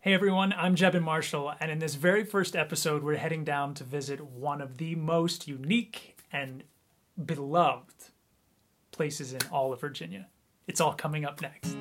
Hey 0.00 0.14
everyone, 0.14 0.54
I'm 0.56 0.76
Jebin 0.76 1.02
Marshall, 1.02 1.54
and 1.58 1.72
in 1.72 1.80
this 1.80 1.96
very 1.96 2.22
first 2.22 2.54
episode, 2.54 3.02
we're 3.02 3.16
heading 3.16 3.42
down 3.42 3.74
to 3.74 3.82
visit 3.82 4.20
one 4.20 4.60
of 4.60 4.76
the 4.76 4.94
most 4.94 5.48
unique 5.48 6.16
and 6.32 6.62
beloved 7.26 8.10
places 8.92 9.32
in 9.32 9.40
all 9.50 9.72
of 9.72 9.80
Virginia. 9.80 10.28
It's 10.68 10.80
all 10.80 10.94
coming 10.94 11.24
up 11.24 11.42
next. 11.42 11.76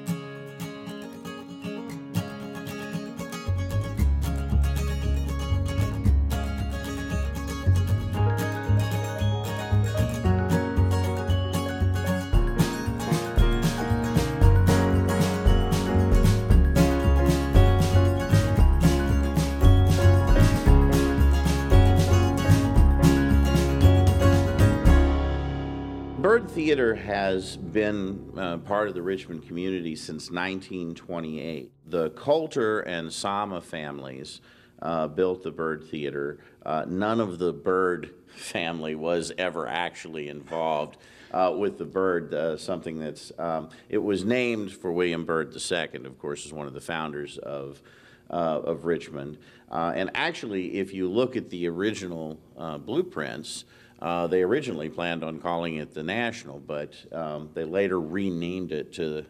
Theater 26.68 26.96
has 26.96 27.56
been 27.56 28.34
uh, 28.38 28.58
part 28.58 28.90
of 28.90 28.94
the 28.94 29.02
Richmond 29.02 29.48
community 29.48 29.96
since 29.96 30.30
1928. 30.30 31.72
The 31.86 32.10
Coulter 32.10 32.82
and 32.82 33.08
Somma 33.08 33.64
families 33.64 34.42
uh, 34.82 35.08
built 35.08 35.44
the 35.44 35.52
Byrd 35.52 35.86
Theater. 35.86 36.40
Uh, 36.66 36.84
none 36.86 37.22
of 37.22 37.40
the 37.40 37.54
Byrd 37.54 38.14
family 38.28 38.96
was 38.96 39.32
ever 39.38 39.66
actually 39.66 40.28
involved 40.28 40.98
uh, 41.32 41.56
with 41.58 41.78
the 41.78 41.86
Byrd, 41.86 42.34
uh, 42.34 42.58
something 42.58 43.00
that's, 43.00 43.32
um, 43.40 43.70
it 43.88 44.00
was 44.00 44.26
named 44.26 44.74
for 44.74 44.92
William 44.92 45.24
Byrd 45.24 45.56
II, 45.56 46.04
of 46.04 46.20
course, 46.20 46.46
is 46.46 46.52
one 46.52 46.68
of 46.68 46.74
the 46.74 46.82
founders 46.82 47.38
of, 47.38 47.82
uh, 48.30 48.34
of 48.34 48.84
Richmond. 48.84 49.38
and 49.72 50.12
actually, 50.14 50.80
if 50.80 50.94
you 50.94 51.10
look 51.10 51.38
at 51.38 51.50
the 51.50 51.66
original 51.70 52.38
blueprints, 52.86 53.64
uh, 54.02 54.28
they 54.28 54.44
originally 54.44 54.90
planned 54.90 55.24
on 55.24 55.40
calling 55.40 55.76
it 55.76 55.94
the 55.94 56.04
National, 56.04 56.60
but 56.60 56.94
um, 57.12 57.50
they 57.54 57.64
later 57.64 58.00
renamed 58.00 58.72
it 58.72 58.94
to, 58.94 59.26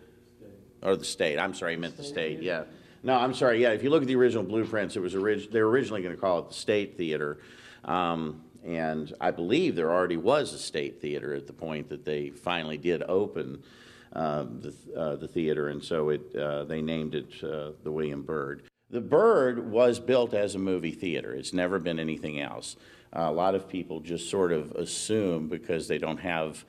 or 0.81 0.95
the 0.95 1.05
state. 1.05 1.39
I'm 1.39 1.53
sorry, 1.53 1.73
I 1.73 1.77
meant 1.77 1.97
the 1.97 2.03
state. 2.03 2.41
Yeah. 2.41 2.63
No, 3.03 3.15
I'm 3.15 3.33
sorry. 3.33 3.61
Yeah, 3.61 3.71
if 3.71 3.83
you 3.83 3.89
look 3.89 4.01
at 4.01 4.07
the 4.07 4.15
original 4.15 4.43
blueprints, 4.43 4.95
it 4.95 4.99
was 4.99 5.15
orig- 5.15 5.51
they 5.51 5.61
were 5.61 5.69
originally 5.69 6.01
going 6.01 6.15
to 6.15 6.19
call 6.19 6.39
it 6.39 6.49
the 6.49 6.55
State 6.55 6.97
Theater, 6.97 7.37
um, 7.85 8.43
and 8.65 9.13
I 9.21 9.31
believe 9.31 9.75
there 9.75 9.91
already 9.91 10.17
was 10.17 10.53
a 10.53 10.59
State 10.59 10.99
Theater 10.99 11.33
at 11.33 11.47
the 11.47 11.53
point 11.53 11.89
that 11.89 12.03
they 12.03 12.31
finally 12.31 12.77
did 12.77 13.03
open 13.03 13.63
uh, 14.13 14.43
the 14.43 14.73
uh, 14.97 15.15
the 15.15 15.27
theater, 15.27 15.69
and 15.69 15.83
so 15.83 16.09
it 16.09 16.35
uh, 16.35 16.63
they 16.63 16.81
named 16.81 17.13
it 17.13 17.43
uh, 17.43 17.71
the 17.83 17.91
William 17.91 18.23
Byrd. 18.23 18.63
The 18.89 19.01
Byrd 19.01 19.69
was 19.69 19.99
built 19.99 20.33
as 20.33 20.55
a 20.55 20.59
movie 20.59 20.91
theater. 20.91 21.33
It's 21.33 21.53
never 21.53 21.77
been 21.77 21.99
anything 21.99 22.39
else. 22.39 22.77
Uh, 23.15 23.21
a 23.21 23.31
lot 23.31 23.55
of 23.55 23.67
people 23.67 23.99
just 23.99 24.29
sort 24.29 24.51
of 24.51 24.71
assume 24.71 25.47
because 25.47 25.87
they 25.87 25.97
don't 25.97 26.19
have 26.19 26.65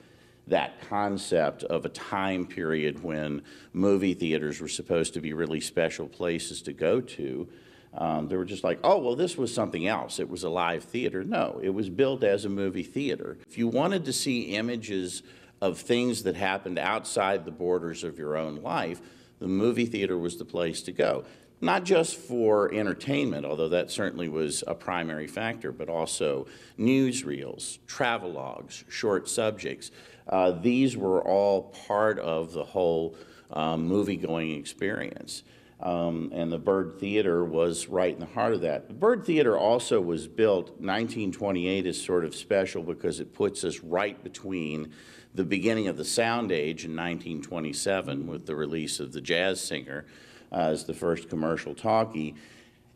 that 0.47 0.81
concept 0.89 1.63
of 1.63 1.85
a 1.85 1.89
time 1.89 2.45
period 2.45 3.03
when 3.03 3.41
movie 3.71 4.13
theaters 4.13 4.59
were 4.59 4.67
supposed 4.67 5.13
to 5.13 5.21
be 5.21 5.33
really 5.33 5.59
special 5.59 6.07
places 6.07 6.61
to 6.63 6.73
go 6.73 6.99
to. 6.99 7.47
Um, 7.93 8.27
they 8.27 8.35
were 8.35 8.45
just 8.45 8.63
like, 8.63 8.79
oh, 8.83 8.99
well, 8.99 9.15
this 9.15 9.37
was 9.37 9.53
something 9.53 9.87
else. 9.87 10.19
It 10.19 10.29
was 10.29 10.43
a 10.43 10.49
live 10.49 10.83
theater. 10.83 11.23
No, 11.23 11.59
it 11.61 11.69
was 11.69 11.89
built 11.89 12.23
as 12.23 12.45
a 12.45 12.49
movie 12.49 12.83
theater. 12.83 13.37
If 13.47 13.57
you 13.57 13.67
wanted 13.67 14.05
to 14.05 14.13
see 14.13 14.55
images 14.55 15.23
of 15.61 15.79
things 15.79 16.23
that 16.23 16.35
happened 16.35 16.79
outside 16.79 17.45
the 17.45 17.51
borders 17.51 18.03
of 18.03 18.17
your 18.17 18.37
own 18.37 18.61
life, 18.61 19.01
the 19.39 19.47
movie 19.47 19.85
theater 19.85 20.17
was 20.17 20.37
the 20.37 20.45
place 20.45 20.81
to 20.83 20.91
go 20.91 21.25
not 21.61 21.83
just 21.83 22.15
for 22.15 22.73
entertainment, 22.73 23.45
although 23.45 23.69
that 23.69 23.91
certainly 23.91 24.29
was 24.29 24.63
a 24.67 24.73
primary 24.73 25.27
factor, 25.27 25.71
but 25.71 25.89
also 25.89 26.47
newsreels, 26.77 27.79
travelogues, 27.87 28.89
short 28.89 29.27
subjects. 29.27 29.91
Uh, 30.27 30.51
these 30.51 30.95
were 30.95 31.21
all 31.21 31.73
part 31.87 32.19
of 32.19 32.53
the 32.53 32.63
whole 32.63 33.15
um, 33.51 33.85
movie 33.85 34.17
going 34.17 34.51
experience. 34.51 35.43
Um, 35.81 36.31
and 36.33 36.51
the 36.51 36.57
Byrd 36.57 36.99
Theater 36.99 37.45
was 37.45 37.87
right 37.87 38.13
in 38.13 38.19
the 38.19 38.25
heart 38.25 38.53
of 38.53 38.61
that. 38.61 38.89
The 38.89 38.93
Byrd 38.93 39.25
Theater 39.25 39.57
also 39.57 40.01
was 40.01 40.27
built, 40.27 40.71
1928 40.71 41.85
is 41.85 42.01
sort 42.01 42.25
of 42.25 42.35
special 42.35 42.83
because 42.83 43.21
it 43.21 43.33
puts 43.33 43.63
us 43.63 43.79
right 43.79 44.21
between 44.21 44.91
the 45.33 45.45
beginning 45.45 45.87
of 45.87 45.95
the 45.95 46.03
sound 46.03 46.51
age 46.51 46.83
in 46.83 46.91
1927 46.91 48.27
with 48.27 48.45
the 48.45 48.55
release 48.55 48.99
of 48.99 49.13
the 49.13 49.21
jazz 49.21 49.61
singer 49.61 50.05
as 50.51 50.85
the 50.85 50.93
first 50.93 51.29
commercial 51.29 51.73
talkie, 51.73 52.35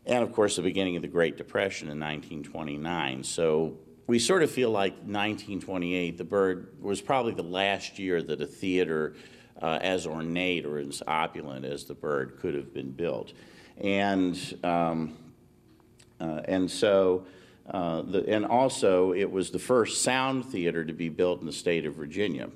and 0.06 0.22
of 0.22 0.32
course 0.32 0.56
the 0.56 0.62
beginning 0.62 0.96
of 0.96 1.02
the 1.02 1.08
Great 1.08 1.36
Depression 1.36 1.88
in 1.88 1.98
1929. 1.98 3.22
So 3.24 3.78
we 4.06 4.18
sort 4.18 4.42
of 4.42 4.50
feel 4.50 4.70
like 4.70 4.92
1928, 4.94 6.18
the 6.18 6.24
Byrd 6.24 6.76
was 6.80 7.00
probably 7.00 7.32
the 7.32 7.42
last 7.42 7.98
year 7.98 8.22
that 8.22 8.40
a 8.40 8.46
theater 8.46 9.14
uh, 9.62 9.78
as 9.80 10.06
ornate 10.06 10.66
or 10.66 10.78
as 10.78 11.02
opulent 11.06 11.64
as 11.64 11.84
the 11.84 11.94
Byrd 11.94 12.38
could 12.38 12.54
have 12.54 12.74
been 12.74 12.90
built. 12.90 13.32
And, 13.78 14.38
um, 14.62 15.16
uh, 16.20 16.42
and 16.44 16.70
so, 16.70 17.26
uh, 17.70 18.02
the, 18.02 18.28
and 18.28 18.44
also 18.44 19.14
it 19.14 19.30
was 19.30 19.50
the 19.50 19.58
first 19.58 20.02
sound 20.02 20.44
theater 20.44 20.84
to 20.84 20.92
be 20.92 21.08
built 21.08 21.40
in 21.40 21.46
the 21.46 21.52
state 21.52 21.86
of 21.86 21.94
Virginia. 21.94 22.50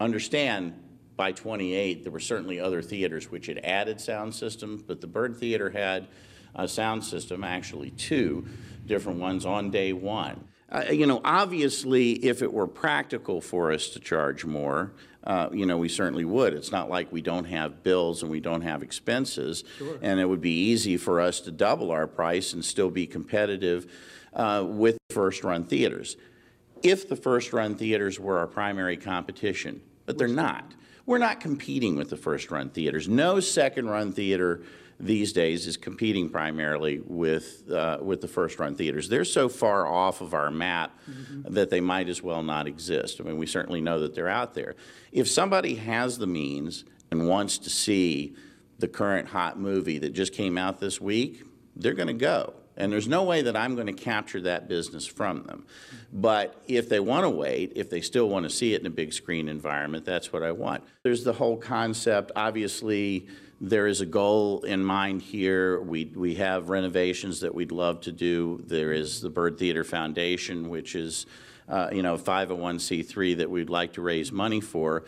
Understand, 0.00 0.74
by 1.18 1.32
28, 1.32 2.04
there 2.04 2.12
were 2.12 2.20
certainly 2.20 2.60
other 2.60 2.80
theaters 2.80 3.28
which 3.28 3.46
had 3.46 3.58
added 3.64 4.00
sound 4.00 4.32
systems, 4.32 4.82
but 4.82 5.00
the 5.00 5.06
Byrd 5.08 5.36
Theater 5.36 5.68
had 5.68 6.06
a 6.54 6.68
sound 6.68 7.04
system, 7.04 7.42
actually 7.42 7.90
two 7.90 8.46
different 8.86 9.18
ones 9.18 9.44
on 9.44 9.70
day 9.70 9.92
one. 9.92 10.44
Uh, 10.70 10.84
you 10.90 11.06
know, 11.06 11.20
obviously, 11.24 12.12
if 12.12 12.40
it 12.40 12.52
were 12.52 12.68
practical 12.68 13.40
for 13.40 13.72
us 13.72 13.88
to 13.88 13.98
charge 13.98 14.44
more, 14.44 14.92
uh, 15.24 15.48
you 15.52 15.66
know, 15.66 15.76
we 15.76 15.88
certainly 15.88 16.24
would. 16.24 16.54
It's 16.54 16.70
not 16.70 16.88
like 16.88 17.10
we 17.10 17.20
don't 17.20 17.46
have 17.46 17.82
bills 17.82 18.22
and 18.22 18.30
we 18.30 18.38
don't 18.38 18.62
have 18.62 18.84
expenses, 18.84 19.64
sure. 19.76 19.98
and 20.00 20.20
it 20.20 20.24
would 20.26 20.40
be 20.40 20.52
easy 20.70 20.96
for 20.96 21.20
us 21.20 21.40
to 21.40 21.50
double 21.50 21.90
our 21.90 22.06
price 22.06 22.52
and 22.52 22.64
still 22.64 22.90
be 22.90 23.08
competitive 23.08 23.90
uh, 24.34 24.64
with 24.64 24.98
first 25.10 25.42
run 25.42 25.64
theaters. 25.64 26.16
If 26.82 27.08
the 27.08 27.16
first 27.16 27.52
run 27.52 27.74
theaters 27.74 28.20
were 28.20 28.38
our 28.38 28.46
primary 28.46 28.96
competition, 28.96 29.80
but 30.06 30.16
they're 30.16 30.28
not. 30.28 30.74
We're 31.08 31.16
not 31.16 31.40
competing 31.40 31.96
with 31.96 32.10
the 32.10 32.18
first 32.18 32.50
run 32.50 32.68
theaters. 32.68 33.08
No 33.08 33.40
second 33.40 33.88
run 33.88 34.12
theater 34.12 34.60
these 35.00 35.32
days 35.32 35.66
is 35.66 35.78
competing 35.78 36.28
primarily 36.28 37.00
with, 37.02 37.64
uh, 37.70 37.96
with 38.02 38.20
the 38.20 38.28
first 38.28 38.58
run 38.58 38.74
theaters. 38.74 39.08
They're 39.08 39.24
so 39.24 39.48
far 39.48 39.86
off 39.86 40.20
of 40.20 40.34
our 40.34 40.50
map 40.50 40.98
mm-hmm. 41.10 41.54
that 41.54 41.70
they 41.70 41.80
might 41.80 42.10
as 42.10 42.22
well 42.22 42.42
not 42.42 42.66
exist. 42.66 43.22
I 43.22 43.24
mean, 43.24 43.38
we 43.38 43.46
certainly 43.46 43.80
know 43.80 44.00
that 44.00 44.14
they're 44.14 44.28
out 44.28 44.52
there. 44.52 44.76
If 45.10 45.30
somebody 45.30 45.76
has 45.76 46.18
the 46.18 46.26
means 46.26 46.84
and 47.10 47.26
wants 47.26 47.56
to 47.56 47.70
see 47.70 48.36
the 48.78 48.86
current 48.86 49.28
hot 49.28 49.58
movie 49.58 49.96
that 50.00 50.10
just 50.10 50.34
came 50.34 50.58
out 50.58 50.78
this 50.78 51.00
week, 51.00 51.42
they're 51.74 51.94
going 51.94 52.08
to 52.08 52.12
go. 52.12 52.52
And 52.78 52.92
there's 52.92 53.08
no 53.08 53.24
way 53.24 53.42
that 53.42 53.56
I'm 53.56 53.74
going 53.74 53.88
to 53.88 53.92
capture 53.92 54.40
that 54.42 54.68
business 54.68 55.04
from 55.04 55.42
them. 55.42 55.66
But 56.12 56.62
if 56.66 56.88
they 56.88 57.00
want 57.00 57.24
to 57.24 57.30
wait, 57.30 57.72
if 57.74 57.90
they 57.90 58.00
still 58.00 58.28
want 58.28 58.44
to 58.44 58.50
see 58.50 58.72
it 58.72 58.80
in 58.80 58.86
a 58.86 58.90
big 58.90 59.12
screen 59.12 59.48
environment, 59.48 60.04
that's 60.04 60.32
what 60.32 60.42
I 60.42 60.52
want. 60.52 60.84
There's 61.02 61.24
the 61.24 61.32
whole 61.32 61.56
concept, 61.56 62.32
obviously, 62.36 63.26
there 63.60 63.88
is 63.88 64.00
a 64.00 64.06
goal 64.06 64.62
in 64.62 64.84
mind 64.84 65.20
here. 65.20 65.80
We, 65.80 66.04
we 66.14 66.36
have 66.36 66.68
renovations 66.68 67.40
that 67.40 67.52
we'd 67.52 67.72
love 67.72 68.00
to 68.02 68.12
do. 68.12 68.62
There 68.64 68.92
is 68.92 69.20
the 69.20 69.30
Byrd 69.30 69.58
Theater 69.58 69.82
Foundation, 69.82 70.68
which 70.68 70.94
is, 70.94 71.26
uh, 71.68 71.88
you 71.92 72.02
know, 72.02 72.16
501c3 72.16 73.38
that 73.38 73.50
we'd 73.50 73.68
like 73.68 73.94
to 73.94 74.00
raise 74.00 74.30
money 74.30 74.60
for. 74.60 75.04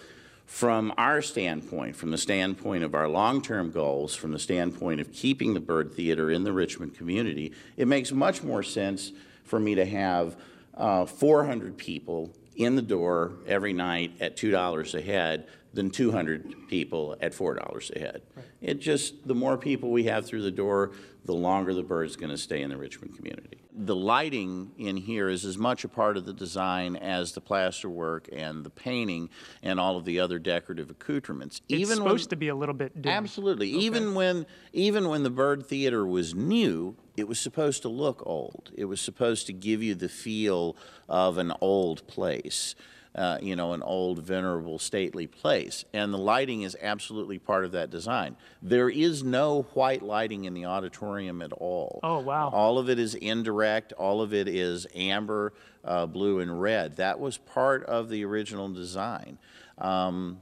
From 0.50 0.92
our 0.98 1.22
standpoint, 1.22 1.94
from 1.94 2.10
the 2.10 2.18
standpoint 2.18 2.82
of 2.82 2.94
our 2.94 3.08
long 3.08 3.40
term 3.40 3.70
goals, 3.70 4.16
from 4.16 4.32
the 4.32 4.38
standpoint 4.38 5.00
of 5.00 5.12
keeping 5.12 5.54
the 5.54 5.60
Byrd 5.60 5.94
Theater 5.94 6.28
in 6.28 6.42
the 6.42 6.52
Richmond 6.52 6.94
community, 6.96 7.52
it 7.76 7.86
makes 7.86 8.10
much 8.10 8.42
more 8.42 8.64
sense 8.64 9.12
for 9.44 9.60
me 9.60 9.76
to 9.76 9.86
have 9.86 10.36
uh, 10.74 11.06
400 11.06 11.78
people 11.78 12.34
in 12.56 12.74
the 12.74 12.82
door 12.82 13.34
every 13.46 13.72
night 13.72 14.14
at 14.20 14.36
$2 14.36 14.94
a 14.94 15.00
head 15.00 15.46
than 15.72 15.88
200 15.88 16.68
people 16.68 17.16
at 17.20 17.32
$4 17.32 17.96
a 17.96 17.98
head. 17.98 18.22
Right. 18.34 18.44
It 18.60 18.80
just, 18.80 19.26
the 19.28 19.36
more 19.36 19.56
people 19.56 19.92
we 19.92 20.04
have 20.04 20.26
through 20.26 20.42
the 20.42 20.50
door, 20.50 20.90
the 21.24 21.32
longer 21.32 21.72
the 21.72 21.84
Byrd's 21.84 22.16
going 22.16 22.30
to 22.30 22.36
stay 22.36 22.60
in 22.60 22.70
the 22.70 22.76
Richmond 22.76 23.16
community. 23.16 23.59
The 23.72 23.94
lighting 23.94 24.72
in 24.78 24.96
here 24.96 25.28
is 25.28 25.44
as 25.44 25.56
much 25.56 25.84
a 25.84 25.88
part 25.88 26.16
of 26.16 26.26
the 26.26 26.32
design 26.32 26.96
as 26.96 27.32
the 27.32 27.40
plasterwork 27.40 28.28
and 28.32 28.64
the 28.64 28.70
painting 28.70 29.30
and 29.62 29.78
all 29.78 29.96
of 29.96 30.04
the 30.04 30.18
other 30.18 30.38
decorative 30.38 30.90
accoutrements. 30.90 31.60
It's 31.68 31.80
even 31.80 31.96
supposed 31.98 32.26
when, 32.26 32.30
to 32.30 32.36
be 32.36 32.48
a 32.48 32.54
little 32.54 32.74
bit 32.74 33.00
dim. 33.00 33.12
Absolutely. 33.12 33.70
Okay. 33.74 33.84
Even 33.84 34.14
when 34.14 34.46
even 34.72 35.08
when 35.08 35.22
the 35.22 35.30
Byrd 35.30 35.66
Theater 35.66 36.04
was 36.04 36.34
new, 36.34 36.96
it 37.16 37.28
was 37.28 37.38
supposed 37.38 37.82
to 37.82 37.88
look 37.88 38.22
old. 38.26 38.72
It 38.74 38.86
was 38.86 39.00
supposed 39.00 39.46
to 39.46 39.52
give 39.52 39.82
you 39.82 39.94
the 39.94 40.08
feel 40.08 40.76
of 41.08 41.38
an 41.38 41.52
old 41.60 42.06
place. 42.06 42.74
Uh, 43.14 43.38
you 43.42 43.56
know, 43.56 43.72
an 43.72 43.82
old, 43.82 44.20
venerable, 44.20 44.78
stately 44.78 45.26
place. 45.26 45.84
And 45.92 46.12
the 46.12 46.18
lighting 46.18 46.62
is 46.62 46.76
absolutely 46.80 47.38
part 47.38 47.64
of 47.64 47.72
that 47.72 47.90
design. 47.90 48.36
There 48.62 48.88
is 48.88 49.24
no 49.24 49.62
white 49.74 50.02
lighting 50.02 50.44
in 50.44 50.54
the 50.54 50.66
auditorium 50.66 51.42
at 51.42 51.52
all. 51.52 52.00
Oh, 52.02 52.20
wow. 52.20 52.50
All 52.50 52.78
of 52.78 52.88
it 52.88 52.98
is 52.98 53.14
indirect, 53.16 53.92
all 53.94 54.20
of 54.22 54.32
it 54.32 54.46
is 54.46 54.86
amber, 54.94 55.52
uh, 55.84 56.06
blue, 56.06 56.38
and 56.38 56.60
red. 56.60 56.96
That 56.96 57.18
was 57.18 57.36
part 57.36 57.84
of 57.84 58.08
the 58.08 58.24
original 58.24 58.68
design. 58.68 59.38
Um, 59.78 60.40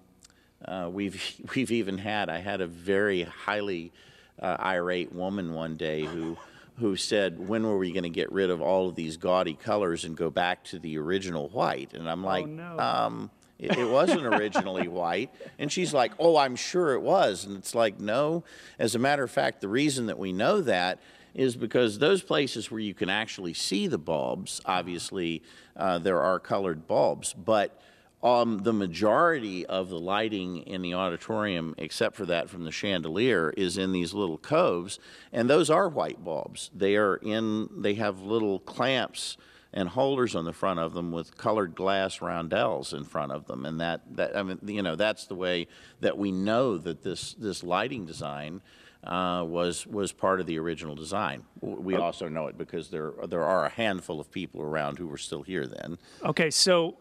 uh, 0.64 0.90
we've, 0.92 1.22
we've 1.54 1.70
even 1.70 1.96
had, 1.96 2.28
I 2.28 2.38
had 2.38 2.60
a 2.60 2.66
very 2.66 3.22
highly 3.22 3.92
uh, 4.40 4.56
irate 4.60 5.12
woman 5.12 5.54
one 5.54 5.76
day 5.76 6.04
who 6.04 6.36
who 6.78 6.96
said, 6.96 7.48
when 7.48 7.66
were 7.66 7.78
we 7.78 7.92
going 7.92 8.04
to 8.04 8.10
get 8.10 8.30
rid 8.32 8.50
of 8.50 8.60
all 8.60 8.88
of 8.88 8.94
these 8.94 9.16
gaudy 9.16 9.54
colors 9.54 10.04
and 10.04 10.16
go 10.16 10.30
back 10.30 10.64
to 10.64 10.78
the 10.78 10.98
original 10.98 11.48
white? 11.48 11.94
And 11.94 12.08
I'm 12.08 12.24
like, 12.24 12.44
oh, 12.44 12.48
no. 12.48 12.78
um, 12.78 13.30
it, 13.58 13.76
it 13.76 13.88
wasn't 13.88 14.24
originally 14.24 14.88
white. 14.88 15.30
And 15.58 15.70
she's 15.70 15.92
like, 15.92 16.12
oh, 16.18 16.36
I'm 16.36 16.56
sure 16.56 16.94
it 16.94 17.02
was. 17.02 17.44
And 17.44 17.56
it's 17.56 17.74
like, 17.74 17.98
no. 17.98 18.44
As 18.78 18.94
a 18.94 18.98
matter 18.98 19.24
of 19.24 19.30
fact, 19.30 19.60
the 19.60 19.68
reason 19.68 20.06
that 20.06 20.18
we 20.18 20.32
know 20.32 20.60
that 20.60 21.00
is 21.34 21.56
because 21.56 21.98
those 21.98 22.22
places 22.22 22.70
where 22.70 22.80
you 22.80 22.94
can 22.94 23.10
actually 23.10 23.54
see 23.54 23.86
the 23.86 23.98
bulbs, 23.98 24.60
obviously, 24.64 25.42
uh, 25.76 25.98
there 25.98 26.20
are 26.20 26.38
colored 26.38 26.86
bulbs. 26.86 27.32
But 27.32 27.80
um, 28.22 28.58
the 28.58 28.72
majority 28.72 29.64
of 29.66 29.88
the 29.88 29.98
lighting 29.98 30.58
in 30.58 30.82
the 30.82 30.94
auditorium, 30.94 31.74
except 31.78 32.16
for 32.16 32.26
that 32.26 32.50
from 32.50 32.64
the 32.64 32.72
chandelier, 32.72 33.50
is 33.56 33.78
in 33.78 33.92
these 33.92 34.12
little 34.12 34.38
coves, 34.38 34.98
and 35.32 35.48
those 35.48 35.70
are 35.70 35.88
white 35.88 36.24
bulbs. 36.24 36.70
They 36.74 36.96
are 36.96 37.16
in. 37.16 37.68
They 37.76 37.94
have 37.94 38.20
little 38.20 38.58
clamps 38.58 39.36
and 39.72 39.90
holders 39.90 40.34
on 40.34 40.44
the 40.46 40.52
front 40.52 40.80
of 40.80 40.94
them 40.94 41.12
with 41.12 41.36
colored 41.36 41.74
glass 41.74 42.20
roundels 42.20 42.92
in 42.92 43.04
front 43.04 43.30
of 43.30 43.46
them, 43.46 43.64
and 43.64 43.80
that 43.80 44.00
that 44.16 44.36
I 44.36 44.42
mean, 44.42 44.58
you 44.66 44.82
know, 44.82 44.96
that's 44.96 45.26
the 45.26 45.36
way 45.36 45.68
that 46.00 46.18
we 46.18 46.32
know 46.32 46.76
that 46.76 47.02
this 47.02 47.34
this 47.34 47.62
lighting 47.62 48.04
design. 48.04 48.62
Uh, 49.04 49.44
was 49.44 49.86
was 49.86 50.10
part 50.10 50.40
of 50.40 50.46
the 50.46 50.58
original 50.58 50.96
design. 50.96 51.44
We 51.60 51.94
also 51.94 52.28
know 52.28 52.48
it 52.48 52.58
because 52.58 52.90
there 52.90 53.12
there 53.28 53.44
are 53.44 53.64
a 53.64 53.68
handful 53.68 54.18
of 54.18 54.28
people 54.28 54.60
around 54.60 54.98
who 54.98 55.06
were 55.06 55.16
still 55.16 55.42
here 55.42 55.68
then. 55.68 55.98
Okay, 56.24 56.50
so 56.50 56.96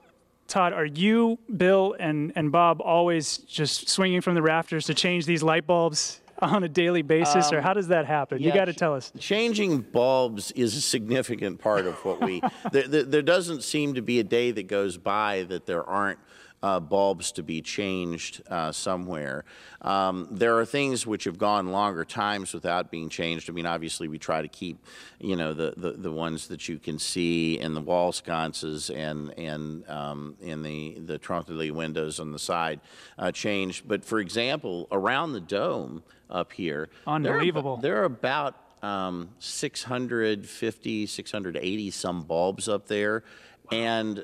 Todd, 0.48 0.74
are 0.74 0.86
you, 0.86 1.38
Bill, 1.56 1.96
and, 2.00 2.32
and 2.36 2.52
Bob 2.52 2.82
always 2.82 3.40
just 3.40 3.90
swinging 3.90 4.22
from 4.22 4.36
the 4.36 4.42
rafters 4.42 4.86
to 4.86 4.94
change 4.94 5.26
these 5.26 5.44
light 5.44 5.68
bulbs 5.68 6.22
on 6.40 6.64
a 6.64 6.70
daily 6.70 7.02
basis, 7.02 7.52
or 7.52 7.58
um, 7.58 7.64
how 7.64 7.74
does 7.74 7.88
that 7.88 8.06
happen? 8.06 8.42
you 8.42 8.54
got 8.54 8.66
to 8.66 8.74
tell 8.74 8.94
us. 8.94 9.12
Changing 9.20 9.82
bulbs 9.82 10.52
is 10.52 10.76
a 10.76 10.82
significant 10.82 11.60
part 11.60 11.86
of 11.86 11.96
what 12.06 12.22
we. 12.22 12.42
there, 12.72 12.88
there, 12.88 13.04
there 13.04 13.22
doesn't 13.22 13.64
seem 13.64 13.96
to 13.96 14.02
be 14.02 14.20
a 14.20 14.24
day 14.24 14.52
that 14.52 14.68
goes 14.68 14.98
by 14.98 15.44
that 15.44 15.66
there 15.66 15.84
aren't 15.84 16.20
uh, 16.64 16.80
bulbs 16.80 17.32
to 17.34 17.44
be 17.44 17.62
changed 17.62 18.42
uh, 18.50 18.72
somewhere. 18.72 19.46
Um, 19.82 20.28
there 20.32 20.58
are 20.58 20.66
things 20.66 21.06
which 21.06 21.26
have 21.26 21.38
gone 21.38 21.72
longer 21.72 22.04
times 22.04 22.54
without 22.54 22.90
being 22.90 23.10
changed. 23.10 23.50
I 23.50 23.54
mean, 23.54 23.66
obviously, 23.66 24.08
we 24.08 24.18
try 24.18 24.42
to 24.42 24.48
keep, 24.48 24.84
you 25.20 25.36
know, 25.36 25.54
the, 25.54 25.74
the, 25.78 25.92
the 25.92 26.12
ones 26.12 26.48
that 26.48 26.68
you 26.68 26.80
can 26.80 26.98
see 26.98 27.60
in 27.60 27.74
the 27.74 27.82
wall 27.82 28.12
sconces 28.12 28.90
and 28.90 29.38
and 29.38 29.88
um, 29.90 30.36
in 30.42 30.64
the 30.64 30.98
the 31.06 31.18
truncated 31.18 31.72
windows 31.72 32.20
on 32.20 32.32
the 32.32 32.40
side 32.40 32.80
uh, 33.18 33.32
changed. 33.32 33.88
But 33.88 34.04
for 34.04 34.20
example, 34.20 34.88
around 34.92 35.34
the 35.34 35.42
dome 35.42 36.04
up 36.30 36.52
here, 36.54 36.90
there 37.06 37.14
are 37.14 37.16
Unbelievable. 37.16 37.78
there 37.78 38.02
are 38.02 38.06
about 38.06 38.56
um, 38.84 39.30
650, 39.40 41.06
680 41.06 41.92
some 41.92 42.22
bulbs 42.24 42.70
up 42.70 42.88
there, 42.88 43.24
and 43.72 44.24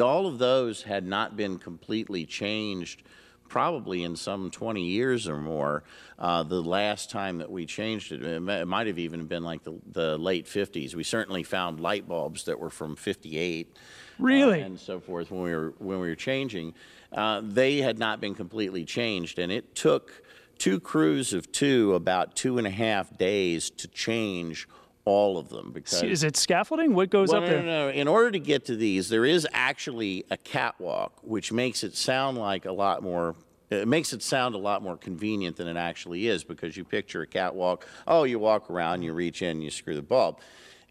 all 0.00 0.26
of 0.26 0.38
those 0.38 0.82
had 0.82 1.06
not 1.06 1.36
been 1.36 1.58
completely 1.58 2.24
changed 2.24 3.02
probably 3.48 4.02
in 4.02 4.16
some 4.16 4.50
20 4.50 4.82
years 4.82 5.28
or 5.28 5.36
more. 5.38 5.84
Uh, 6.18 6.42
the 6.42 6.60
last 6.60 7.10
time 7.10 7.38
that 7.38 7.50
we 7.50 7.66
changed 7.66 8.10
it, 8.12 8.22
it, 8.22 8.66
might 8.66 8.86
have 8.86 8.98
even 8.98 9.26
been 9.26 9.44
like 9.44 9.62
the, 9.62 9.78
the 9.92 10.18
late 10.18 10.46
50s. 10.46 10.94
We 10.94 11.04
certainly 11.04 11.42
found 11.42 11.78
light 11.80 12.08
bulbs 12.08 12.44
that 12.44 12.58
were 12.58 12.70
from 12.70 12.96
58 12.96 13.76
Really? 14.18 14.62
uh, 14.62 14.66
and 14.66 14.80
so 14.80 15.00
forth 15.00 15.30
when 15.30 15.42
we 15.42 15.54
were 15.54 15.74
when 15.78 16.00
we 16.00 16.08
were 16.08 16.14
changing. 16.14 16.74
Uh, 17.12 17.42
they 17.44 17.78
had 17.78 17.98
not 17.98 18.20
been 18.20 18.34
completely 18.34 18.84
changed, 18.84 19.38
and 19.38 19.52
it 19.52 19.74
took 19.74 20.22
two 20.58 20.80
crews 20.80 21.32
of 21.32 21.50
two 21.52 21.94
about 21.94 22.34
two 22.36 22.58
and 22.58 22.66
a 22.66 22.70
half 22.70 23.16
days 23.16 23.70
to 23.70 23.88
change 23.88 24.68
all 25.04 25.36
of 25.36 25.48
them 25.50 25.72
because 25.72 26.02
Is 26.02 26.22
it 26.22 26.36
scaffolding? 26.36 26.94
What 26.94 27.10
goes 27.10 27.30
well, 27.30 27.42
up 27.42 27.48
there? 27.48 27.62
no, 27.62 27.86
no. 27.86 27.90
In 27.90 28.08
order 28.08 28.30
to 28.30 28.38
get 28.38 28.64
to 28.66 28.76
these, 28.76 29.08
there 29.08 29.24
is 29.24 29.46
actually 29.52 30.24
a 30.30 30.36
catwalk, 30.36 31.12
which 31.22 31.52
makes 31.52 31.84
it 31.84 31.96
sound 31.96 32.38
like 32.38 32.64
a 32.64 32.72
lot 32.72 33.02
more. 33.02 33.34
It 33.70 33.88
makes 33.88 34.12
it 34.12 34.22
sound 34.22 34.54
a 34.54 34.58
lot 34.58 34.82
more 34.82 34.96
convenient 34.96 35.56
than 35.56 35.66
it 35.66 35.76
actually 35.76 36.28
is 36.28 36.44
because 36.44 36.76
you 36.76 36.84
picture 36.84 37.22
a 37.22 37.26
catwalk. 37.26 37.86
Oh, 38.06 38.24
you 38.24 38.38
walk 38.38 38.70
around, 38.70 39.02
you 39.02 39.12
reach 39.12 39.42
in, 39.42 39.60
you 39.60 39.70
screw 39.70 39.94
the 39.94 40.02
bulb. 40.02 40.38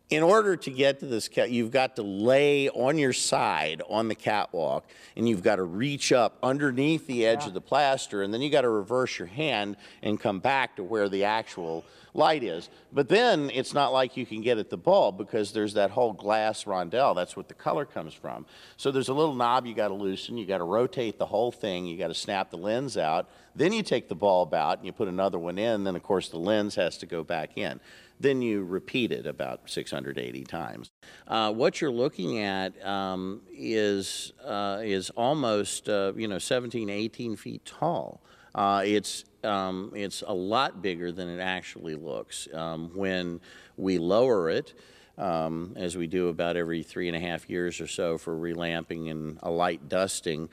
In 0.10 0.21
order 0.21 0.56
to 0.57 0.69
get 0.69 1.00
to 1.00 1.06
this 1.06 1.27
cat, 1.27 1.50
you've 1.50 1.71
got 1.71 1.95
to 1.95 2.04
lay 2.04 2.69
on 2.69 2.98
your 2.98 3.13
side 3.13 3.81
on 3.89 4.09
the 4.09 4.16
catwalk, 4.16 4.86
and 5.16 5.27
you've 5.27 5.42
got 5.42 5.56
to 5.56 5.63
reach 5.63 6.12
up 6.12 6.38
underneath 6.44 7.07
the 7.07 7.25
edge 7.25 7.48
of 7.48 7.54
the 7.54 7.62
plaster, 7.62 8.21
and 8.21 8.33
then 8.33 8.42
you 8.42 8.51
got 8.51 8.62
to 8.62 8.69
reverse 8.69 9.18
your 9.18 9.27
hand 9.27 9.77
and 10.04 10.19
come 10.19 10.39
back 10.39 10.75
to 10.75 10.83
where 10.83 11.09
the 11.09 11.24
actual 11.24 11.86
light 12.13 12.44
is. 12.44 12.69
But 12.92 13.10
then 13.10 13.50
it's 13.50 13.74
not 13.74 13.92
like 13.92 14.15
you 14.18 14.25
can 14.25 14.42
get 14.42 14.57
at 14.57 14.69
the 14.69 14.77
bulb 14.77 15.18
because 15.18 15.51
there's 15.51 15.74
that 15.74 15.92
whole 15.92 16.13
glass 16.13 16.65
rondelle. 16.65 17.15
That's 17.15 17.36
what 17.36 17.48
the 17.48 17.54
color 17.54 17.86
comes 17.86 18.13
from. 18.13 18.45
So 18.77 18.92
there's 18.92 19.10
a 19.10 19.13
little 19.13 19.36
knob 19.36 19.65
you 19.65 19.74
got 19.74 19.88
to 19.89 19.94
loosen. 19.94 20.38
You 20.38 20.45
got 20.45 20.60
to 20.60 20.63
rotate 20.63 21.18
the 21.18 21.25
whole 21.25 21.51
thing. 21.51 21.86
You 21.86 21.98
got 21.98 22.10
to 22.10 22.13
snap 22.13 22.51
the 22.51 22.57
lens 22.57 22.98
out. 22.98 23.30
Then 23.56 23.74
you 23.74 23.83
take 23.83 24.10
the 24.10 24.15
bulb 24.15 24.54
out 24.54 24.77
and 24.77 24.86
you 24.86 24.92
put 24.92 25.07
another 25.07 25.39
one 25.39 25.57
in. 25.57 25.83
Then 25.83 25.95
of 25.95 26.04
course 26.04 26.30
the 26.30 26.39
lens 26.39 26.75
has 26.75 26.98
to 27.00 27.06
go 27.06 27.24
back 27.24 27.57
in. 27.57 27.80
Then 28.19 28.42
you 28.42 28.63
repeat 28.63 29.12
it 29.12 29.25
about 29.25 29.69
680 29.69 30.44
times. 30.44 30.92
Uh, 31.27 31.51
what 31.51 31.81
you're 31.81 31.92
looking 31.92 32.39
at 32.39 32.83
um, 32.86 33.42
is 33.51 34.33
uh, 34.45 34.80
is 34.81 35.09
almost 35.12 35.89
uh, 35.89 36.13
you 36.16 36.27
know 36.27 36.38
17, 36.38 36.89
18 36.89 37.36
feet 37.36 37.66
tall. 37.66 38.21
Uh, 38.56 38.83
it's 38.86 39.25
um, 39.45 39.92
it's 39.95 40.24
a 40.25 40.34
lot 40.34 40.81
bigger 40.81 41.12
than 41.12 41.30
it 41.30 41.42
actually 41.42 41.95
looks. 41.95 42.48
Um, 42.54 42.92
when 42.94 43.42
we 43.78 43.98
lower 43.98 44.50
it, 44.50 44.74
um, 45.18 45.74
as 45.75 45.95
we 45.95 46.07
do 46.07 46.30
about 46.30 46.57
every 46.57 46.84
three 46.84 47.07
and 47.07 47.16
a 47.16 47.19
half 47.19 47.50
years 47.50 47.80
or 47.80 47.88
so 47.88 48.18
for 48.18 48.36
relamping 48.36 49.10
and 49.10 49.38
a 49.44 49.51
light 49.51 49.88
dusting, 49.90 50.50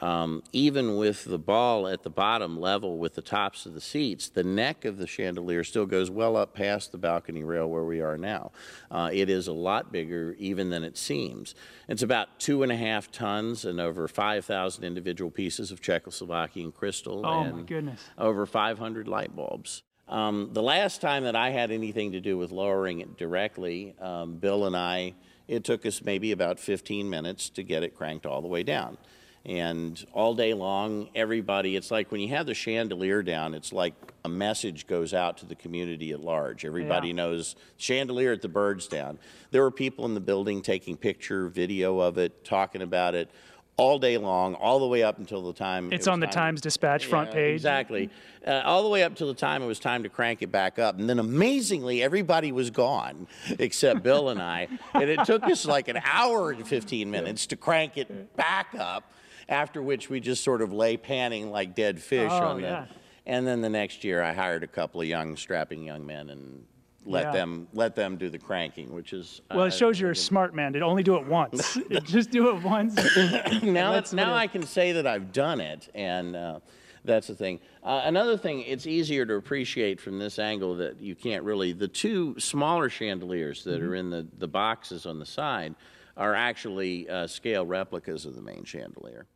um, 0.00 0.42
even 0.52 0.96
with 0.96 1.24
the 1.24 1.38
ball 1.38 1.86
at 1.86 2.02
the 2.02 2.10
bottom 2.10 2.58
level 2.60 2.98
with 2.98 3.14
the 3.14 3.22
tops 3.22 3.66
of 3.66 3.74
the 3.74 3.80
seats, 3.80 4.28
the 4.28 4.42
neck 4.42 4.84
of 4.84 4.98
the 4.98 5.06
chandelier 5.06 5.62
still 5.62 5.86
goes 5.86 6.10
well 6.10 6.36
up 6.36 6.54
past 6.54 6.90
the 6.92 6.98
balcony 6.98 7.44
rail 7.44 7.68
where 7.68 7.84
we 7.84 8.00
are 8.00 8.16
now. 8.18 8.50
Uh, 8.90 9.10
it 9.12 9.28
is 9.28 9.46
a 9.48 9.52
lot 9.52 9.92
bigger 9.92 10.34
even 10.38 10.70
than 10.70 10.82
it 10.82 10.96
seems. 10.96 11.54
It's 11.88 12.02
about 12.02 12.40
two 12.40 12.62
and 12.62 12.72
a 12.72 12.76
half 12.76 13.12
tons 13.12 13.64
and 13.64 13.80
over 13.80 14.08
5,000 14.08 14.82
individual 14.82 15.30
pieces 15.30 15.70
of 15.70 15.80
Czechoslovakian 15.80 16.74
crystal 16.74 17.22
Oh, 17.24 17.42
and 17.42 17.56
my 17.58 17.62
goodness. 17.62 18.00
over 18.18 18.46
500 18.46 19.06
light 19.06 19.36
bulbs. 19.36 19.82
Um, 20.08 20.50
the 20.52 20.62
last 20.62 21.00
time 21.00 21.24
that 21.24 21.36
I 21.36 21.50
had 21.50 21.70
anything 21.70 22.12
to 22.12 22.20
do 22.20 22.36
with 22.36 22.50
lowering 22.50 23.00
it 23.00 23.16
directly, 23.16 23.94
um, 24.00 24.36
Bill 24.36 24.66
and 24.66 24.76
I, 24.76 25.14
it 25.48 25.64
took 25.64 25.86
us 25.86 26.02
maybe 26.02 26.32
about 26.32 26.58
15 26.58 27.08
minutes 27.08 27.48
to 27.50 27.62
get 27.62 27.82
it 27.82 27.94
cranked 27.94 28.26
all 28.26 28.42
the 28.42 28.48
way 28.48 28.62
down. 28.62 28.98
And 29.44 30.04
all 30.12 30.34
day 30.34 30.54
long, 30.54 31.08
everybody, 31.16 31.74
it's 31.74 31.90
like 31.90 32.12
when 32.12 32.20
you 32.20 32.28
have 32.28 32.46
the 32.46 32.54
chandelier 32.54 33.22
down, 33.24 33.54
it's 33.54 33.72
like 33.72 33.94
a 34.24 34.28
message 34.28 34.86
goes 34.86 35.12
out 35.12 35.38
to 35.38 35.46
the 35.46 35.56
community 35.56 36.12
at 36.12 36.20
large. 36.20 36.64
Everybody 36.64 37.08
Yeah. 37.08 37.14
knows 37.14 37.56
chandelier 37.76 38.32
at 38.32 38.42
the 38.42 38.48
Byrd's 38.48 38.86
down. 38.86 39.18
There 39.50 39.62
were 39.62 39.72
people 39.72 40.04
in 40.04 40.14
the 40.14 40.20
building 40.20 40.62
taking 40.62 40.96
picture, 40.96 41.48
video 41.48 41.98
of 41.98 42.18
it, 42.18 42.44
talking 42.44 42.82
about 42.82 43.16
it 43.16 43.30
all 43.76 43.98
day 43.98 44.16
long, 44.16 44.54
all 44.54 44.78
the 44.78 44.86
way 44.86 45.02
up 45.02 45.18
until 45.18 45.42
the 45.42 45.52
time 45.52 45.92
It's 45.92 46.02
was 46.02 46.08
on 46.08 46.20
the 46.20 46.26
time- 46.26 46.34
Times 46.34 46.60
Dispatch 46.60 47.06
front 47.06 47.30
yeah, 47.30 47.34
page. 47.34 47.54
Exactly. 47.54 48.10
Uh, 48.46 48.60
all 48.64 48.84
the 48.84 48.88
way 48.88 49.02
up 49.02 49.16
till 49.16 49.26
the 49.26 49.34
time 49.34 49.60
it 49.62 49.66
was 49.66 49.80
time 49.80 50.04
to 50.04 50.08
crank 50.08 50.42
it 50.42 50.52
back 50.52 50.78
up. 50.78 51.00
And 51.00 51.08
then 51.08 51.18
amazingly, 51.18 52.00
everybody 52.00 52.52
was 52.52 52.70
gone 52.70 53.26
except 53.58 54.02
Bill 54.04 54.28
and 54.28 54.40
I. 54.40 54.68
And 54.94 55.10
it 55.10 55.24
took 55.24 55.42
us 55.44 55.64
like 55.66 55.88
an 55.88 55.98
hour 56.04 56.52
and 56.52 56.64
15 56.68 57.10
minutes 57.10 57.46
to 57.46 57.56
crank 57.56 57.96
it 57.96 58.36
back 58.36 58.68
up, 58.78 59.10
after 59.48 59.82
which 59.82 60.08
we 60.10 60.20
just 60.20 60.42
sort 60.44 60.62
of 60.62 60.72
lay 60.72 60.96
panning 60.96 61.50
like 61.50 61.74
dead 61.74 62.00
fish 62.00 62.30
Oh, 62.32 62.38
on 62.46 62.62
the. 62.62 62.86
And 63.24 63.46
then 63.46 63.60
the 63.60 63.68
next 63.70 64.02
year, 64.04 64.22
I 64.22 64.32
hired 64.32 64.64
a 64.64 64.66
couple 64.66 65.00
of 65.00 65.06
young, 65.06 65.36
strapping 65.36 65.84
young 65.84 66.04
men 66.04 66.30
and 66.30 66.64
let 67.04 67.26
Yeah. 67.26 67.32
them 67.32 67.68
let 67.72 67.94
them 67.94 68.16
do 68.16 68.28
the 68.30 68.38
cranking, 68.38 68.92
which 68.92 69.12
is 69.12 69.40
uh, 69.50 69.54
Well, 69.56 69.66
it 69.66 69.72
shows 69.74 69.98
you're 70.00 70.10
a 70.10 70.16
smart 70.16 70.54
man. 70.54 70.72
Did 70.72 70.82
only 70.82 71.02
do 71.02 71.16
it 71.16 71.26
once. 71.26 71.78
Just 72.04 72.30
do 72.30 72.48
it 72.56 72.62
once. 72.62 72.94
now 73.62 73.92
That's 73.92 74.12
now 74.12 74.32
it- 74.34 74.38
I 74.38 74.46
can 74.46 74.62
say 74.62 74.92
that 74.92 75.06
I've 75.06 75.32
done 75.32 75.60
it, 75.60 75.88
and 75.94 76.34
uh, 76.36 76.60
that's 77.04 77.26
the 77.28 77.34
thing. 77.34 77.58
Uh, 77.82 78.02
another 78.04 78.36
thing, 78.36 78.60
it's 78.62 78.86
easier 78.86 79.24
to 79.26 79.34
appreciate 79.34 80.00
from 80.00 80.18
this 80.20 80.38
angle 80.38 80.76
that 80.76 81.00
you 81.00 81.14
can't 81.16 81.42
really. 81.44 81.72
The 81.72 81.88
two 81.88 82.36
smaller 82.38 82.88
chandeliers 82.88 83.64
that 83.64 83.80
Mm-hmm. 83.80 83.90
are 83.90 83.94
in 83.96 84.10
the, 84.10 84.26
the 84.38 84.48
boxes 84.48 85.06
on 85.06 85.18
the 85.20 85.26
side 85.26 85.74
are 86.16 86.34
actually 86.34 87.08
uh, 87.08 87.26
scale 87.26 87.64
replicas 87.66 88.26
of 88.26 88.34
the 88.34 88.42
main 88.42 88.64
chandelier. 88.64 89.26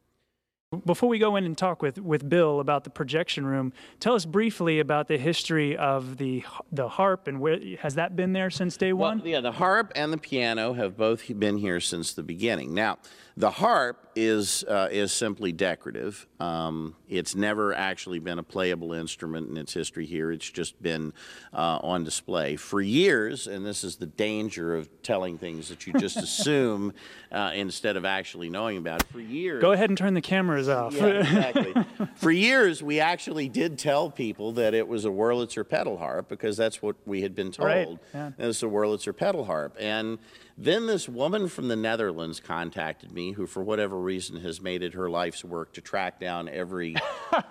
Before 0.85 1.09
we 1.09 1.21
go 1.21 1.37
in 1.37 1.45
and 1.45 1.57
talk 1.57 1.81
with, 1.81 1.97
with 1.99 2.29
Bill 2.29 2.59
about 2.59 2.83
the 2.83 2.91
projection 2.91 3.47
room, 3.47 3.73
tell 4.01 4.15
us 4.15 4.25
briefly 4.25 4.81
about 4.81 5.07
the 5.07 5.17
history 5.17 5.77
of 5.77 6.17
the 6.17 6.45
the 6.73 6.89
harp 6.89 7.29
and 7.29 7.41
where 7.41 7.61
has 7.79 7.95
that 7.95 8.17
been 8.17 8.33
there 8.33 8.51
since 8.51 8.77
day 8.77 8.93
one? 8.93 9.19
Well, 9.19 9.29
yeah, 9.29 9.41
the 9.41 9.53
harp 9.53 9.93
and 9.95 10.13
the 10.13 10.19
piano 10.19 10.73
have 10.73 10.97
both 10.97 11.23
been 11.39 11.59
here 11.59 11.79
since 11.79 12.15
the 12.15 12.25
beginning. 12.25 12.75
Now, 12.75 12.99
the 13.39 13.51
harp 13.51 14.11
is 14.17 14.65
uh, 14.65 14.89
is 14.91 15.13
simply 15.13 15.53
decorative. 15.53 16.27
Um, 16.41 16.97
it's 17.07 17.35
never 17.35 17.75
actually 17.75 18.19
been 18.19 18.39
a 18.39 18.43
playable 18.43 18.95
instrument 18.95 19.51
in 19.51 19.59
its 19.59 19.75
history 19.75 20.07
here. 20.07 20.33
It's 20.33 20.51
just 20.51 20.81
been 20.83 21.13
uh, 21.53 21.79
on 21.83 22.03
display 22.03 22.57
for 22.57 22.81
years, 22.81 23.47
and 23.47 23.65
this 23.67 23.85
is 23.85 23.97
the 23.97 24.07
danger 24.07 24.75
of 24.75 24.89
telling 25.03 25.37
things 25.37 25.69
that 25.69 25.87
you 25.87 25.93
just 25.95 26.17
assume 26.23 26.95
uh, 27.31 27.53
instead 27.55 27.99
of 27.99 28.07
actually 28.07 28.49
knowing 28.49 28.79
about. 28.79 29.03
It. 29.03 29.09
For 29.09 29.21
years, 29.21 29.61
go 29.61 29.73
ahead 29.73 29.91
and 29.91 29.99
turn 29.99 30.15
the 30.15 30.23
cameras 30.23 30.71
off. 30.71 30.95
Yeah, 30.95 31.07
exactly. 31.07 31.75
for 32.17 32.31
years, 32.31 32.83
we 32.83 33.01
actually 33.01 33.51
did 33.51 33.79
tell 33.79 34.11
people 34.11 34.53
that 34.53 34.73
it 34.73 34.89
was 34.89 35.05
a 35.05 35.11
Wurlitzer 35.11 35.69
pedal 35.69 35.99
harp 35.99 36.31
because 36.31 36.57
that's 36.57 36.81
what 36.81 36.97
we 37.05 37.21
had 37.21 37.35
been 37.35 37.53
told. 37.53 37.69
Right. 37.69 37.99
Yeah. 38.15 38.31
It's 38.39 38.63
a 38.63 38.67
Wurlitzer 38.67 39.15
pedal 39.15 39.45
harp, 39.45 39.77
and 39.79 40.19
then 40.59 40.87
this 40.87 41.07
woman 41.07 41.49
from 41.49 41.69
the 41.69 41.77
Netherlands 41.77 42.41
contacted 42.41 43.13
me, 43.13 43.26
who 43.33 43.47
for 43.47 43.63
whatever 43.63 43.99
reason 43.99 44.41
has 44.41 44.61
made 44.61 44.83
it 44.83 44.95
her 44.95 45.09
life's 45.09 45.45
work 45.45 45.73
to 45.75 45.81
track 45.81 46.21
down 46.21 46.49
every 46.49 46.97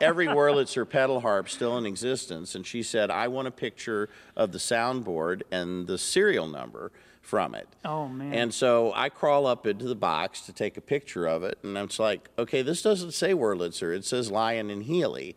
every 0.01 0.27
Wurlitzer 0.27 0.89
pedal 0.89 1.21
harp 1.21 1.49
still 1.49 1.77
in 1.77 1.85
existence. 1.85 2.55
And 2.55 2.65
she 2.65 2.83
said, 2.83 3.11
I 3.11 3.27
want 3.27 3.47
a 3.47 3.51
picture 3.51 4.09
of 4.35 4.51
the 4.51 4.57
soundboard 4.57 5.43
and 5.51 5.87
the 5.87 5.97
serial 5.97 6.47
number 6.47 6.91
from 7.21 7.55
it. 7.55 7.67
Oh 7.83 8.07
man. 8.07 8.33
And 8.33 8.53
so 8.53 8.93
I 8.95 9.09
crawl 9.09 9.47
up 9.47 9.65
into 9.65 9.85
the 9.85 9.95
box 9.95 10.41
to 10.41 10.53
take 10.53 10.77
a 10.77 10.81
picture 10.81 11.25
of 11.25 11.43
it, 11.43 11.57
and 11.63 11.77
it's 11.77 11.99
like, 11.99 12.29
okay, 12.37 12.61
this 12.61 12.81
doesn't 12.81 13.11
say 13.11 13.33
Wurlitzer, 13.33 13.95
it 13.95 14.05
says 14.05 14.31
Lyon 14.31 14.69
and 14.69 14.83
Healy. 14.83 15.35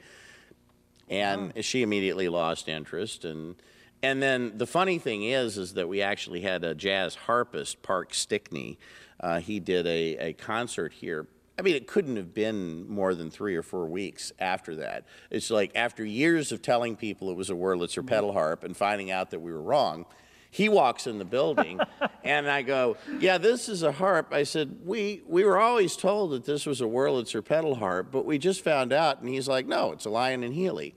And 1.11 1.55
oh. 1.57 1.61
she 1.63 1.81
immediately 1.81 2.29
lost 2.29 2.69
interest 2.69 3.25
and 3.25 3.57
and 4.03 4.23
then 4.23 4.57
the 4.57 4.67
funny 4.67 4.99
thing 4.99 5.25
is, 5.25 5.59
is 5.59 5.75
that 5.75 5.89
we 5.89 6.03
actually 6.03 6.43
had 6.43 6.63
a 6.63 6.75
jazz 6.75 7.15
harpist, 7.15 7.83
Park 7.83 8.15
Stickney. 8.15 8.79
Uh, 9.21 9.41
he 9.41 9.61
did 9.61 9.87
a, 9.87 10.17
a 10.29 10.33
concert 10.35 10.93
here. 10.93 11.27
I 11.59 11.63
mean, 11.63 11.75
it 11.75 11.89
couldn't 11.89 12.17
have 12.17 12.33
been 12.33 12.89
more 12.89 13.15
than 13.15 13.31
three 13.31 13.57
or 13.57 13.63
four 13.63 13.87
weeks 13.87 14.33
after 14.39 14.77
that. 14.77 15.05
It's 15.31 15.51
like 15.51 15.73
after 15.75 16.05
years 16.05 16.53
of 16.53 16.63
telling 16.63 16.95
people 16.95 17.31
it 17.31 17.37
was 17.37 17.51
a 17.51 17.55
Wurlitzer 17.55 18.07
pedal 18.07 18.33
harp 18.33 18.63
and 18.63 18.77
finding 18.77 19.11
out 19.11 19.31
that 19.31 19.41
we 19.41 19.53
were 19.53 19.63
wrong, 19.63 20.07
he 20.51 20.69
walks 20.69 21.09
in 21.09 21.19
the 21.19 21.25
building 21.25 21.81
and 22.25 22.49
I 22.49 22.63
go, 22.63 22.97
Yeah, 23.19 23.39
this 23.39 23.69
is 23.69 23.83
a 23.83 23.91
harp. 23.91 24.33
I 24.33 24.45
said, 24.45 24.79
we, 24.85 25.23
we 25.27 25.43
were 25.43 25.59
always 25.59 25.97
told 25.97 26.31
that 26.31 26.45
this 26.45 26.65
was 26.65 26.81
a 26.81 26.85
Wurlitzer 26.85 27.45
pedal 27.45 27.75
harp, 27.75 28.13
but 28.13 28.25
we 28.25 28.39
just 28.39 28.63
found 28.63 28.93
out. 28.93 29.21
And 29.21 29.29
he's 29.29 29.49
like, 29.49 29.67
No, 29.67 29.91
it's 29.91 30.05
a 30.05 30.11
Lyon 30.11 30.45
and 30.45 30.55
Healy 30.55 30.95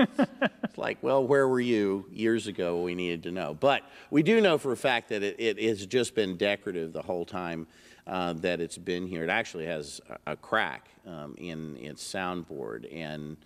it's 0.00 0.78
like, 0.78 0.98
well, 1.02 1.26
where 1.26 1.46
were 1.48 1.60
you 1.60 2.06
years 2.10 2.46
ago? 2.46 2.82
We 2.82 2.94
needed 2.94 3.22
to 3.24 3.32
know. 3.32 3.54
But 3.58 3.82
we 4.10 4.22
do 4.22 4.40
know 4.40 4.58
for 4.58 4.72
a 4.72 4.76
fact 4.76 5.08
that 5.10 5.22
it, 5.22 5.36
it 5.38 5.58
has 5.58 5.86
just 5.86 6.14
been 6.14 6.36
decorative 6.36 6.92
the 6.92 7.02
whole 7.02 7.24
time 7.24 7.66
uh, 8.06 8.32
that 8.34 8.60
it's 8.60 8.78
been 8.78 9.06
here. 9.06 9.22
It 9.22 9.30
actually 9.30 9.66
has 9.66 10.00
a, 10.08 10.32
a 10.32 10.36
crack 10.36 10.88
um, 11.06 11.34
in 11.38 11.76
its 11.76 12.02
soundboard. 12.02 12.92
And 12.94 13.36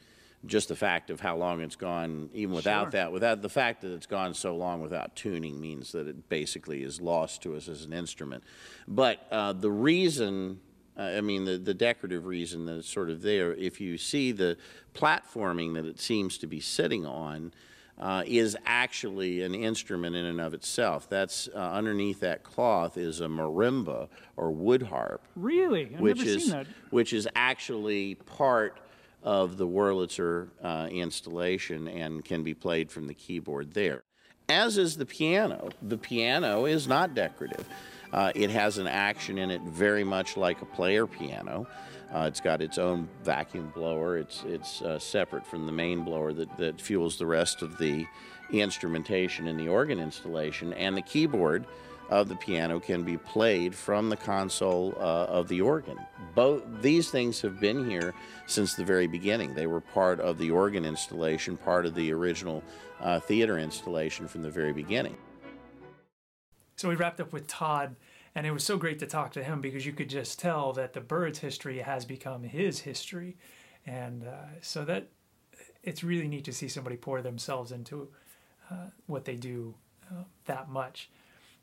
just 0.47 0.69
the 0.69 0.77
fact 0.77 1.11
of 1.11 1.21
how 1.21 1.37
long 1.37 1.61
it's 1.61 1.77
gone, 1.77 2.29
even 2.35 2.55
without 2.55 2.85
sure. 2.85 2.91
that, 2.93 3.13
without 3.13 3.43
the 3.43 3.49
fact 3.49 3.83
that 3.83 3.93
it's 3.93 4.07
gone 4.07 4.35
so 4.35 4.57
long 4.57 4.83
without 4.83 5.17
tuning, 5.17 5.61
means 5.61 5.93
that 5.93 6.07
it 6.07 6.29
basically 6.29 6.83
is 6.83 7.01
lost 7.01 7.43
to 7.43 7.57
us 7.57 7.69
as 7.69 7.85
an 7.85 7.93
instrument. 7.93 8.45
But 8.87 9.27
uh, 9.31 9.55
the 9.55 9.71
reason 9.71 10.61
I 10.97 11.21
mean, 11.21 11.45
the, 11.45 11.59
the 11.59 11.75
decorative 11.75 12.27
reason 12.27 12.67
that 12.67 12.77
it's 12.77 12.89
sort 12.89 13.11
of 13.11 13.23
there, 13.23 13.53
if 13.55 13.81
you 13.81 13.99
see 13.99 14.33
the 14.33 14.57
platforming 14.95 15.75
that 15.75 15.85
it 15.87 16.01
seems 16.01 16.39
to 16.39 16.47
be 16.47 16.61
sitting 16.61 17.05
on, 17.05 17.53
uh, 17.99 18.23
is 18.27 18.57
actually 18.67 19.43
an 19.43 19.55
instrument 19.55 20.17
in 20.17 20.25
and 20.25 20.41
of 20.41 20.55
itself. 20.55 21.09
That's 21.09 21.49
uh, 21.55 21.59
underneath 21.59 22.21
that 22.21 22.43
cloth 22.43 22.97
is 22.97 23.21
a 23.21 23.27
marimba 23.27 24.09
or 24.37 24.51
wood 24.51 24.83
harp. 24.83 25.23
Really, 25.37 25.93
I've 25.95 26.01
which 26.01 26.19
never 26.19 26.29
is 26.29 26.43
seen 26.45 26.53
that. 26.53 26.67
which 26.91 27.13
is 27.13 27.29
actually 27.37 28.17
part 28.17 28.81
of 29.23 29.57
the 29.57 29.67
Wurlitzer 29.67 30.49
uh, 30.63 30.89
installation 30.91 31.89
and 31.89 32.25
can 32.25 32.43
be 32.43 32.53
played 32.53 32.91
from 32.91 33.07
the 33.07 33.15
keyboard 33.15 33.73
there. 33.73 34.03
As 34.49 34.77
is 34.77 34.97
the 34.97 35.07
piano. 35.07 35.71
The 35.81 35.97
piano 35.97 36.67
is 36.67 36.87
not 36.87 37.15
decorative. 37.15 37.67
Uh, 38.15 38.31
it 38.37 38.49
has 38.49 38.79
an 38.79 38.87
action 38.87 39.39
in 39.39 39.51
it 39.51 39.61
very 39.63 40.05
much 40.05 40.37
like 40.37 40.63
a 40.63 40.65
player 40.65 41.05
piano. 41.05 41.67
Uh, 42.15 42.27
it's 42.29 42.41
got 42.41 42.63
its 42.63 42.79
own 42.79 43.09
vacuum 43.25 43.73
blower. 43.75 44.17
It's 44.17 44.45
it's 44.47 44.83
uh, 44.83 45.01
separate 45.01 45.45
from 45.45 45.67
the 45.67 45.73
main 45.73 46.05
blower 46.05 46.33
that, 46.33 46.57
that 46.57 46.81
fuels 46.81 47.19
the 47.19 47.27
rest 47.27 47.61
of 47.61 47.77
the 47.77 48.07
instrumentation 48.53 49.49
in 49.49 49.57
the 49.57 49.67
organ 49.67 49.99
installation. 49.99 50.73
And 50.75 50.97
the 50.97 51.03
keyboard 51.03 51.67
of 52.09 52.29
the 52.29 52.37
piano 52.37 52.79
can 52.79 53.03
be 53.03 53.17
played 53.17 53.75
from 53.75 54.11
the 54.11 54.17
console 54.17 54.95
uh, 54.97 55.25
of 55.25 55.49
the 55.49 55.61
organ. 55.61 55.99
Both 56.37 56.63
these 56.83 57.11
things 57.11 57.41
have 57.41 57.59
been 57.59 57.91
here 57.91 58.15
since 58.47 58.75
the 58.75 58.85
very 58.85 59.09
beginning. 59.09 59.55
They 59.55 59.67
were 59.67 59.81
part 59.81 60.21
of 60.21 60.39
the 60.39 60.53
organ 60.53 60.85
installation, 60.85 61.57
part 61.57 61.85
of 61.85 61.97
the 61.97 62.13
original 62.13 62.63
uh, 63.01 63.19
theater 63.19 63.59
installation 63.59 64.29
from 64.29 64.43
the 64.43 64.51
very 64.51 64.73
beginning. 64.73 65.17
So 66.77 66.89
we 66.89 66.97
wrapped 66.97 67.21
up 67.21 67.33
with 67.33 67.47
Todd, 67.47 67.97
and 68.35 68.47
it 68.47 68.51
was 68.51 68.65
so 68.65 68.77
great 68.77 68.99
to 68.99 69.07
talk 69.07 69.33
to 69.33 69.45
him 69.45 69.61
because 69.61 69.87
you 69.87 69.93
could 69.93 70.09
just 70.09 70.39
tell 70.39 70.73
that 70.73 70.93
the 70.93 71.01
Byrd's 71.01 71.39
history 71.39 71.79
has 71.79 72.05
become 72.05 72.43
his 72.43 72.81
history, 72.81 73.37
and 73.87 74.27
uh, 74.27 74.61
so 74.61 74.85
that 74.85 75.09
it's 75.83 76.03
really 76.03 76.27
neat 76.27 76.45
to 76.45 76.53
see 76.53 76.69
somebody 76.69 76.97
pour 76.97 77.23
themselves 77.23 77.71
into 77.71 78.09
uh, 78.71 78.89
what 79.07 79.25
they 79.25 79.37
do 79.37 79.75
uh, 80.11 80.25
that 80.47 80.69
much. 80.69 81.11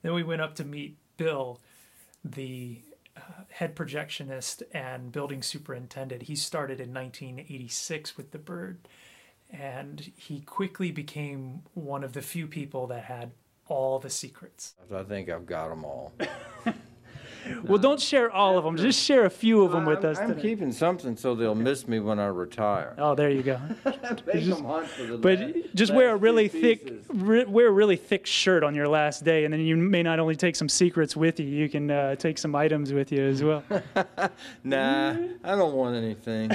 Then 0.01 0.13
we 0.13 0.23
went 0.23 0.41
up 0.41 0.55
to 0.55 0.63
meet 0.63 0.97
Bill, 1.17 1.59
the 2.23 2.79
uh, 3.17 3.43
head 3.49 3.75
projectionist 3.75 4.63
and 4.73 5.11
building 5.11 5.43
superintendent. 5.43 6.23
He 6.23 6.35
started 6.35 6.79
in 6.79 6.93
1986 6.93 8.15
with 8.15 8.31
the 8.31 8.37
Byrd, 8.37 8.79
and 9.49 10.11
he 10.15 10.39
quickly 10.41 10.91
became 10.91 11.63
one 11.73 12.03
of 12.03 12.13
the 12.13 12.21
few 12.21 12.47
people 12.47 12.87
that 12.87 13.03
had 13.03 13.31
all 13.71 13.99
the 13.99 14.09
secrets. 14.09 14.75
I 14.93 15.03
think 15.03 15.29
I've 15.29 15.45
got 15.45 15.69
them 15.69 15.85
all. 15.85 16.11
well, 17.63 17.77
don't 17.77 17.99
share 17.99 18.29
all 18.31 18.57
of 18.57 18.63
them. 18.63 18.77
Just 18.77 19.01
share 19.01 19.25
a 19.25 19.29
few 19.29 19.63
of 19.63 19.71
them 19.71 19.85
with 19.85 20.03
I'm, 20.03 20.11
us. 20.11 20.19
I'm 20.19 20.27
today. 20.29 20.41
keeping 20.41 20.71
something 20.71 21.15
so 21.15 21.35
they'll 21.35 21.55
miss 21.55 21.87
me 21.87 21.99
when 21.99 22.19
I 22.19 22.27
retire. 22.27 22.95
Oh, 22.97 23.15
there 23.15 23.29
you 23.29 23.43
go. 23.43 23.59
just, 24.33 24.63
but 25.21 25.39
last, 25.39 25.75
just 25.75 25.93
wear 25.93 26.11
a 26.11 26.15
really 26.17 26.47
thick, 26.47 27.01
re, 27.07 27.45
wear 27.45 27.67
a 27.67 27.71
really 27.71 27.95
thick 27.95 28.25
shirt 28.25 28.63
on 28.63 28.75
your 28.75 28.87
last 28.87 29.23
day, 29.23 29.45
and 29.45 29.53
then 29.53 29.61
you 29.61 29.77
may 29.77 30.03
not 30.03 30.19
only 30.19 30.35
take 30.35 30.55
some 30.55 30.69
secrets 30.69 31.15
with 31.15 31.39
you, 31.39 31.45
you 31.45 31.69
can 31.69 31.89
uh, 31.89 32.15
take 32.15 32.37
some 32.37 32.55
items 32.55 32.93
with 32.93 33.11
you 33.11 33.23
as 33.23 33.43
well. 33.43 33.63
nah, 34.63 35.15
I 35.43 35.55
don't 35.55 35.73
want 35.73 35.95
anything. 35.95 36.51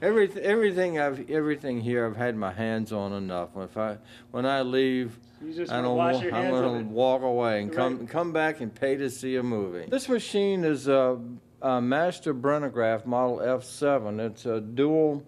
everything, 0.00 0.42
everything 0.42 0.98
I've, 0.98 1.28
everything 1.28 1.80
here, 1.80 2.06
I've 2.06 2.16
had 2.16 2.36
my 2.36 2.52
hands 2.52 2.92
on 2.92 3.12
enough. 3.12 3.50
If 3.56 3.76
I, 3.76 3.98
when 4.30 4.46
I 4.46 4.62
leave 4.62 5.18
you 5.42 5.54
just 5.54 5.72
I 5.72 5.80
don't 5.80 5.96
wash 5.96 6.22
your 6.22 6.32
hands 6.32 6.54
I'm 6.54 6.62
gonna 6.62 6.84
walk 6.84 7.22
away 7.22 7.62
and 7.62 7.72
come 7.72 8.06
come 8.06 8.32
back 8.32 8.60
and 8.60 8.74
pay 8.74 8.96
to 8.96 9.10
see 9.10 9.36
a 9.36 9.42
movie. 9.42 9.86
This 9.88 10.08
machine 10.08 10.64
is 10.64 10.88
a, 10.88 11.18
a 11.62 11.80
Master 11.80 12.34
Brenograph 12.34 13.06
Model 13.06 13.38
F7. 13.38 14.20
It's 14.20 14.46
a 14.46 14.60
dual 14.60 15.24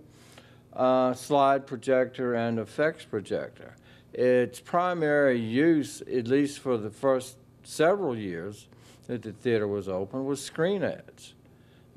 uh, 0.72 1.14
slide 1.14 1.66
projector 1.66 2.34
and 2.34 2.58
effects 2.58 3.04
projector. 3.04 3.76
Its 4.12 4.60
primary 4.60 5.40
use, 5.40 6.02
at 6.02 6.28
least 6.28 6.58
for 6.58 6.76
the 6.76 6.90
first 6.90 7.38
several 7.62 8.16
years 8.16 8.68
that 9.06 9.22
the 9.22 9.32
theater 9.32 9.66
was 9.66 9.88
open, 9.88 10.26
was 10.26 10.44
screen 10.44 10.82
ads. 10.82 11.34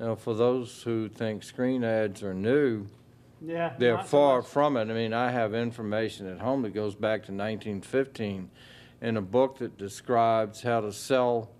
Now, 0.00 0.14
for 0.14 0.34
those 0.34 0.82
who 0.82 1.08
think 1.08 1.42
screen 1.42 1.84
ads 1.84 2.22
are 2.22 2.34
new, 2.34 2.86
yeah. 3.40 3.74
they're 3.78 4.02
far 4.02 4.42
so 4.42 4.48
from 4.48 4.76
it. 4.76 4.82
I 4.90 4.94
mean, 4.94 5.12
I 5.12 5.30
have 5.30 5.54
information 5.54 6.26
at 6.28 6.40
home 6.40 6.62
that 6.62 6.74
goes 6.74 6.94
back 6.94 7.20
to 7.24 7.32
1915 7.32 8.50
in 9.00 9.16
a 9.16 9.22
book 9.22 9.58
that 9.58 9.76
describes 9.76 10.62
how 10.62 10.80
to 10.80 10.92
sell 10.92 11.50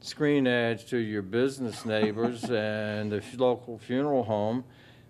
screen 0.00 0.46
ads 0.46 0.84
to 0.84 0.98
your 0.98 1.22
business 1.22 1.84
neighbors 1.86 2.44
and 2.44 3.12
the 3.12 3.22
local 3.38 3.78
funeral 3.78 4.24
home 4.24 4.64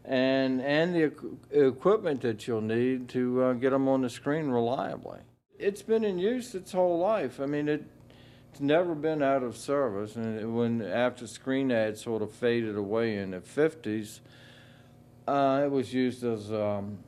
and 0.05 0.61
and 0.61 0.95
the 0.95 1.13
equipment 1.51 2.21
that 2.21 2.47
you'll 2.47 2.61
need 2.61 3.09
to 3.09 3.43
uh, 3.43 3.53
get 3.55 3.71
them 3.71 3.89
on 3.89 4.03
the 4.03 4.11
screen 4.11 4.49
reliably. 4.49 5.21
It's 5.59 5.83
been 5.83 6.05
in 6.05 6.19
use 6.19 6.55
its 6.55 6.73
whole 6.73 6.99
life. 6.99 7.41
I 7.41 7.47
mean, 7.47 7.69
it, 7.69 7.85
it's 8.51 8.61
never 8.61 8.95
been 8.95 9.23
out 9.23 9.43
of 9.43 9.57
service. 9.57 10.17
And 10.17 10.57
when 10.57 10.83
after 10.83 11.27
screen 11.27 11.73
ads 11.73 12.03
sort 12.03 12.23
of 12.23 12.33
faded 12.33 12.77
away 12.77 13.17
in 13.17 13.31
the 13.31 13.39
50s, 13.41 14.21
uh, 15.27 15.63
it 15.65 15.71
was 15.71 15.93
used 15.93 16.25
as 16.25 16.53
um, 16.53 16.99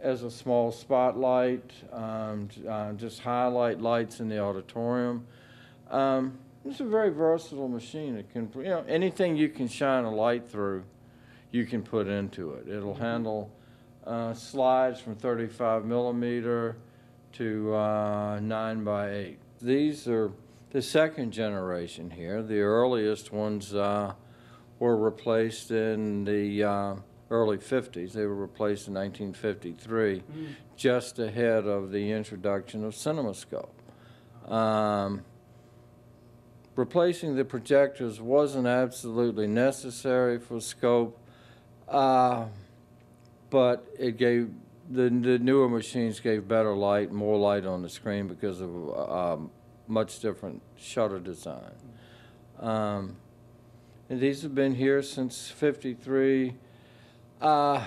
as 0.00 0.22
a 0.22 0.30
small 0.30 0.70
spotlight, 0.70 1.72
um, 1.92 2.48
uh, 2.68 2.92
just 2.92 3.20
highlight 3.20 3.80
lights 3.80 4.20
in 4.20 4.28
the 4.28 4.38
auditorium. 4.38 5.26
Um, 5.90 6.38
It's 6.64 6.80
a 6.80 6.84
very 6.84 7.10
versatile 7.10 7.68
machine. 7.68 8.16
It 8.16 8.30
can, 8.32 8.50
you 8.56 8.64
know, 8.64 8.84
anything 8.88 9.36
you 9.36 9.48
can 9.48 9.68
shine 9.68 10.04
a 10.04 10.10
light 10.12 10.48
through, 10.48 10.82
you 11.52 11.64
can 11.64 11.82
put 11.82 12.08
into 12.08 12.54
it. 12.54 12.68
It'll 12.68 12.94
handle 12.94 13.50
uh, 14.04 14.34
slides 14.34 15.00
from 15.00 15.14
35 15.14 15.84
millimeter 15.84 16.76
to 17.34 17.74
uh, 17.74 18.40
9 18.40 18.84
by 18.84 19.10
8. 19.10 19.38
These 19.62 20.08
are 20.08 20.32
the 20.70 20.82
second 20.82 21.30
generation 21.30 22.10
here. 22.10 22.42
The 22.42 22.60
earliest 22.60 23.32
ones 23.32 23.72
uh, 23.72 24.14
were 24.80 24.96
replaced 24.96 25.70
in 25.70 26.24
the 26.24 26.64
uh, 26.64 26.94
early 27.30 27.58
50s. 27.58 28.12
They 28.12 28.26
were 28.26 28.34
replaced 28.34 28.88
in 28.88 28.94
1953, 28.94 30.22
just 30.76 31.18
ahead 31.18 31.66
of 31.66 31.90
the 31.90 32.12
introduction 32.12 32.84
of 32.84 32.94
CinemaScope. 32.94 33.68
Um, 34.50 35.24
replacing 36.76 37.36
the 37.36 37.44
projectors 37.44 38.20
wasn't 38.20 38.66
absolutely 38.66 39.46
necessary 39.46 40.38
for 40.38 40.60
scope, 40.60 41.18
uh, 41.88 42.46
but 43.50 43.86
it 43.98 44.16
gave 44.16 44.50
the, 44.88 45.10
the 45.10 45.38
newer 45.38 45.68
machines 45.68 46.20
gave 46.20 46.46
better 46.46 46.74
light, 46.74 47.10
more 47.10 47.36
light 47.36 47.66
on 47.66 47.82
the 47.82 47.88
screen 47.88 48.28
because 48.28 48.60
of 48.60 49.10
um, 49.10 49.50
much 49.88 50.20
different 50.20 50.62
shutter 50.76 51.18
design. 51.18 51.72
Um, 52.60 53.16
and 54.08 54.20
these 54.20 54.42
have 54.42 54.54
been 54.54 54.76
here 54.76 55.02
since 55.02 55.48
'53. 55.48 56.54
Uh, 57.40 57.84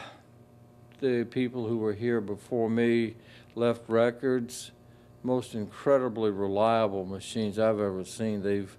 the 1.00 1.24
people 1.24 1.68
who 1.68 1.78
were 1.78 1.94
here 1.94 2.22
before 2.22 2.70
me 2.70 3.16
left 3.56 3.82
records 3.88 4.72
most 5.24 5.54
incredibly 5.54 6.32
reliable 6.32 7.06
machines 7.06 7.60
I've 7.60 7.80
ever 7.80 8.06
seen. 8.06 8.42
They've 8.42 8.78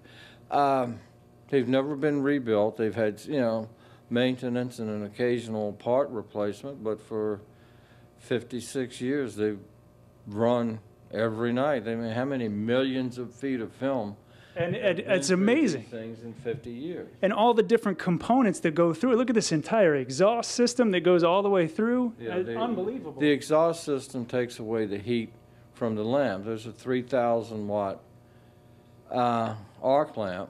um, 0.49 0.99
they've 1.49 1.67
never 1.67 1.95
been 1.95 2.23
rebuilt. 2.23 2.77
They've 2.77 2.95
had 2.95 3.21
you 3.25 3.39
know 3.39 3.69
maintenance 4.09 4.79
and 4.79 4.89
an 4.89 5.03
occasional 5.03 5.73
part 5.73 6.09
replacement, 6.09 6.83
but 6.83 7.01
for 7.01 7.41
56 8.19 9.01
years 9.01 9.35
they've 9.35 9.59
run 10.27 10.79
every 11.11 11.53
night. 11.53 11.87
I 11.87 11.95
mean, 11.95 12.11
how 12.11 12.25
many 12.25 12.47
millions 12.47 13.17
of 13.17 13.33
feet 13.33 13.61
of 13.61 13.71
film? 13.73 14.15
And, 14.55 14.73
been 14.73 14.99
it's 14.99 15.29
amazing. 15.29 15.83
Things 15.83 16.23
in 16.23 16.33
50 16.33 16.69
years. 16.69 17.07
And 17.21 17.31
all 17.31 17.53
the 17.53 17.63
different 17.63 17.97
components 17.99 18.59
that 18.61 18.75
go 18.75 18.93
through 18.93 19.13
it. 19.13 19.15
Look 19.17 19.29
at 19.29 19.35
this 19.35 19.51
entire 19.51 19.95
exhaust 19.95 20.51
system 20.51 20.91
that 20.91 21.01
goes 21.01 21.23
all 21.23 21.41
the 21.41 21.49
way 21.49 21.67
through. 21.67 22.13
Yeah, 22.19 22.39
the- 22.39 22.57
Unbelievable. 22.57 23.19
The 23.21 23.29
exhaust 23.29 23.83
system 23.83 24.25
takes 24.25 24.59
away 24.59 24.85
the 24.85 24.97
heat 24.97 25.31
from 25.73 25.95
the 25.95 26.03
lamp. 26.03 26.45
There's 26.45 26.65
a 26.65 26.71
3,000 26.71 27.67
watt 27.67 28.01
uh, 29.09 29.55
arc 29.81 30.15
lamp, 30.17 30.49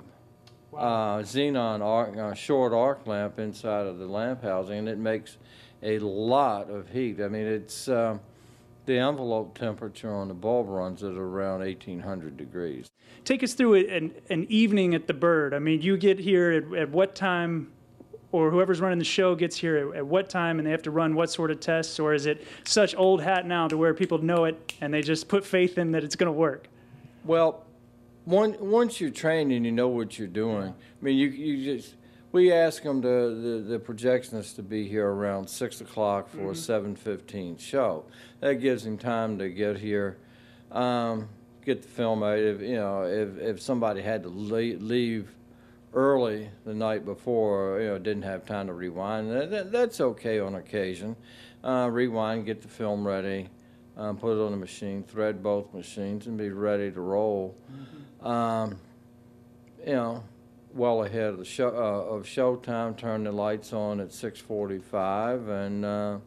uh, 0.75 1.17
xenon 1.19 1.81
arc, 1.81 2.17
uh, 2.17 2.33
short 2.33 2.73
arc 2.73 3.07
lamp 3.07 3.39
inside 3.39 3.87
of 3.87 3.97
the 3.97 4.05
lamp 4.05 4.43
housing, 4.43 4.79
and 4.79 4.89
it 4.89 4.97
makes 4.97 5.37
a 5.83 5.99
lot 5.99 6.69
of 6.69 6.89
heat. 6.89 7.19
I 7.21 7.27
mean, 7.27 7.45
it's 7.47 7.87
uh, 7.87 8.17
the 8.85 8.97
envelope 8.97 9.57
temperature 9.57 10.13
on 10.13 10.27
the 10.27 10.33
bulb 10.33 10.67
runs 10.67 11.03
at 11.03 11.13
around 11.13 11.59
1,800 11.59 12.37
degrees. 12.37 12.91
Take 13.23 13.43
us 13.43 13.53
through 13.53 13.75
an, 13.75 14.13
an 14.29 14.47
evening 14.49 14.95
at 14.95 15.07
the 15.07 15.13
Byrd. 15.13 15.53
I 15.53 15.59
mean, 15.59 15.81
you 15.81 15.97
get 15.97 16.19
here 16.19 16.51
at, 16.51 16.77
at 16.77 16.89
what 16.89 17.13
time, 17.13 17.71
or 18.31 18.49
whoever's 18.49 18.81
running 18.81 18.97
the 18.97 19.05
show 19.05 19.35
gets 19.35 19.55
here 19.55 19.77
at, 19.77 19.97
at 19.97 20.05
what 20.05 20.29
time, 20.29 20.57
and 20.57 20.65
they 20.65 20.71
have 20.71 20.81
to 20.83 20.91
run 20.91 21.13
what 21.13 21.29
sort 21.29 21.51
of 21.51 21.59
tests, 21.59 21.99
or 21.99 22.13
is 22.13 22.25
it 22.25 22.45
such 22.63 22.95
old 22.95 23.21
hat 23.21 23.45
now 23.45 23.67
to 23.67 23.77
where 23.77 23.93
people 23.93 24.17
know 24.17 24.45
it 24.45 24.73
and 24.81 24.93
they 24.93 25.01
just 25.01 25.27
put 25.27 25.45
faith 25.45 25.77
in 25.77 25.91
that 25.91 26.03
it's 26.03 26.15
going 26.15 26.27
to 26.27 26.31
work? 26.31 26.67
Well, 27.23 27.65
one, 28.25 28.55
once 28.59 28.99
you're 28.99 29.11
trained 29.11 29.51
and 29.51 29.65
you 29.65 29.71
know 29.71 29.89
what 29.89 30.17
you're 30.17 30.27
doing, 30.27 30.69
I 30.69 31.03
mean, 31.03 31.17
you, 31.17 31.27
you 31.27 31.77
just, 31.77 31.95
we 32.31 32.51
ask 32.51 32.83
them 32.83 33.01
to, 33.01 33.07
the, 33.07 33.77
the 33.77 33.79
projectionists 33.79 34.55
to 34.55 34.63
be 34.63 34.87
here 34.87 35.07
around 35.07 35.49
six 35.49 35.81
o'clock 35.81 36.29
for 36.29 36.51
a 36.51 36.55
seven 36.55 36.95
fifteen 36.95 37.57
show. 37.57 38.05
That 38.39 38.55
gives 38.55 38.83
them 38.83 38.97
time 38.97 39.37
to 39.39 39.49
get 39.49 39.77
here, 39.77 40.17
um, 40.71 41.29
get 41.65 41.81
the 41.81 41.87
film 41.87 42.23
out. 42.23 42.39
If, 42.39 42.61
you 42.61 42.75
know, 42.75 43.03
if, 43.03 43.37
if 43.37 43.61
somebody 43.61 44.01
had 44.01 44.23
to 44.23 44.29
leave, 44.29 44.81
leave 44.81 45.35
early 45.93 46.49
the 46.65 46.73
night 46.73 47.03
before, 47.03 47.81
you 47.81 47.87
know, 47.87 47.97
didn't 47.97 48.23
have 48.23 48.45
time 48.45 48.67
to 48.67 48.73
rewind, 48.73 49.29
that, 49.29 49.51
that, 49.51 49.71
that's 49.71 49.99
okay 49.99 50.39
on 50.39 50.55
occasion. 50.55 51.15
Uh, 51.63 51.89
rewind, 51.91 52.45
get 52.45 52.61
the 52.61 52.67
film 52.67 53.05
ready, 53.05 53.49
um, 53.97 54.17
put 54.17 54.35
it 54.35 54.41
on 54.41 54.51
the 54.51 54.57
machine, 54.57 55.03
thread 55.03 55.43
both 55.43 55.71
machines, 55.73 56.25
and 56.27 56.37
be 56.37 56.49
ready 56.49 56.89
to 56.89 57.01
roll. 57.01 57.55
Um, 58.21 58.79
you 59.85 59.93
know, 59.93 60.23
well 60.73 61.03
ahead 61.03 61.25
of 61.25 61.37
the 61.37 61.45
show 61.45 61.69
uh, 61.69 62.15
of 62.15 62.23
showtime. 62.23 62.97
Turn 62.97 63.23
the 63.23 63.31
lights 63.31 63.73
on 63.73 63.99
at 63.99 64.09
6:45, 64.09 65.49
and 65.49 65.85
uh, 65.85 66.17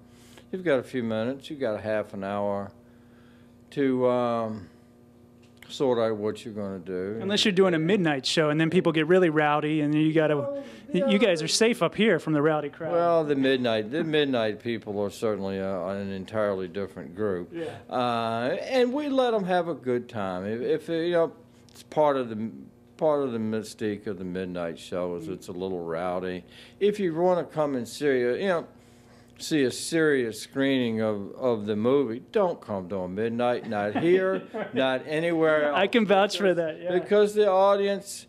you've 0.51 0.65
got 0.65 0.79
a 0.79 0.83
few 0.83 1.03
minutes. 1.03 1.51
You've 1.51 1.61
got 1.61 1.75
a 1.75 1.81
half 1.81 2.15
an 2.15 2.25
hour 2.25 2.71
to 3.71 4.09
um, 4.09 4.69
sort 5.69 5.99
out 5.99 6.17
what 6.17 6.45
you're 6.45 6.55
going 6.55 6.83
to 6.83 6.87
do. 6.87 7.19
Unless 7.21 7.45
you're 7.45 7.53
doing 7.53 7.75
a 7.75 7.79
midnight 7.79 8.25
show, 8.27 8.51
and 8.51 8.61
then 8.61 8.71
people 8.71 8.93
get 8.93 9.07
really 9.07 9.31
rowdy, 9.31 9.81
and 9.81 9.95
you 9.95 10.13
got 10.13 10.29
to. 10.29 10.63
You 10.93 11.19
guys 11.19 11.43
are 11.43 11.49
safe 11.49 11.83
up 11.83 11.97
here 11.97 12.21
from 12.21 12.35
the 12.35 12.43
rowdy 12.43 12.69
crowd. 12.69 12.93
Well, 12.93 13.25
the 13.25 13.35
midnight, 13.35 13.91
the 13.91 14.05
midnight 14.05 14.63
people 14.63 15.01
are 15.01 15.11
certainly 15.11 15.61
uh, 15.61 15.87
an 15.89 16.13
entirely 16.13 16.69
different 16.69 17.17
group. 17.17 17.51
Yeah. 17.53 17.65
Uh, 17.91 18.57
and 18.63 18.93
we 18.93 19.09
let 19.09 19.33
them 19.33 19.45
have 19.45 19.67
a 19.67 19.75
good 19.75 20.09
time. 20.09 20.47
If, 20.47 20.61
if 20.61 20.89
you 20.89 21.11
know, 21.11 21.33
it's 21.73 21.83
part 21.83 22.17
of 22.17 22.29
the 22.29 22.49
part 22.97 23.23
of 23.23 23.33
the 23.33 23.39
mystique 23.39 24.07
of 24.07 24.19
the 24.19 24.25
midnight 24.25 24.79
show 24.79 25.17
is 25.17 25.25
mm-hmm. 25.25 25.35
it's 25.35 25.49
a 25.49 25.53
little 25.53 25.85
rowdy. 25.85 26.45
If 26.81 26.99
you 27.01 27.15
want 27.15 27.47
to 27.47 27.55
come 27.55 27.75
and 27.75 27.87
see, 27.87 28.07
a- 28.07 28.37
you 28.37 28.49
know, 28.49 28.67
see 29.39 29.65
a 29.65 29.71
serious 29.71 30.41
screening 30.41 31.01
of, 31.01 31.33
of 31.33 31.67
the 31.67 31.77
movie, 31.77 32.23
don't 32.33 32.61
come 32.61 32.89
to 32.89 32.99
a 32.99 33.09
midnight. 33.09 33.69
Not 33.69 33.97
here, 34.03 34.43
not 34.73 35.03
anywhere 35.07 35.69
else. 35.69 35.77
I 35.77 35.87
can 35.87 36.07
vouch 36.07 36.39
for 36.39 36.55
that. 36.55 36.81
Yeah. 36.81 36.99
Because 36.99 37.35
the 37.35 37.51
audience 37.51 38.27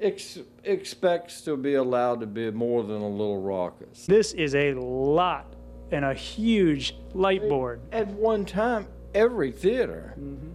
ex- 0.00 0.38
expects 0.64 1.42
to 1.42 1.56
be 1.56 1.74
allowed 1.74 2.20
to 2.20 2.26
be 2.26 2.50
more 2.50 2.82
than 2.82 3.02
a 3.02 3.08
little 3.08 3.40
raucous. 3.40 4.06
This 4.06 4.32
is 4.32 4.54
a 4.54 4.74
lot 4.74 5.54
and 5.90 6.04
a 6.04 6.14
huge 6.14 6.96
light 7.14 7.48
board. 7.48 7.80
At 7.92 8.08
one 8.08 8.44
time, 8.44 8.86
every 9.14 9.50
theater, 9.50 10.14
mm-hmm. 10.18 10.47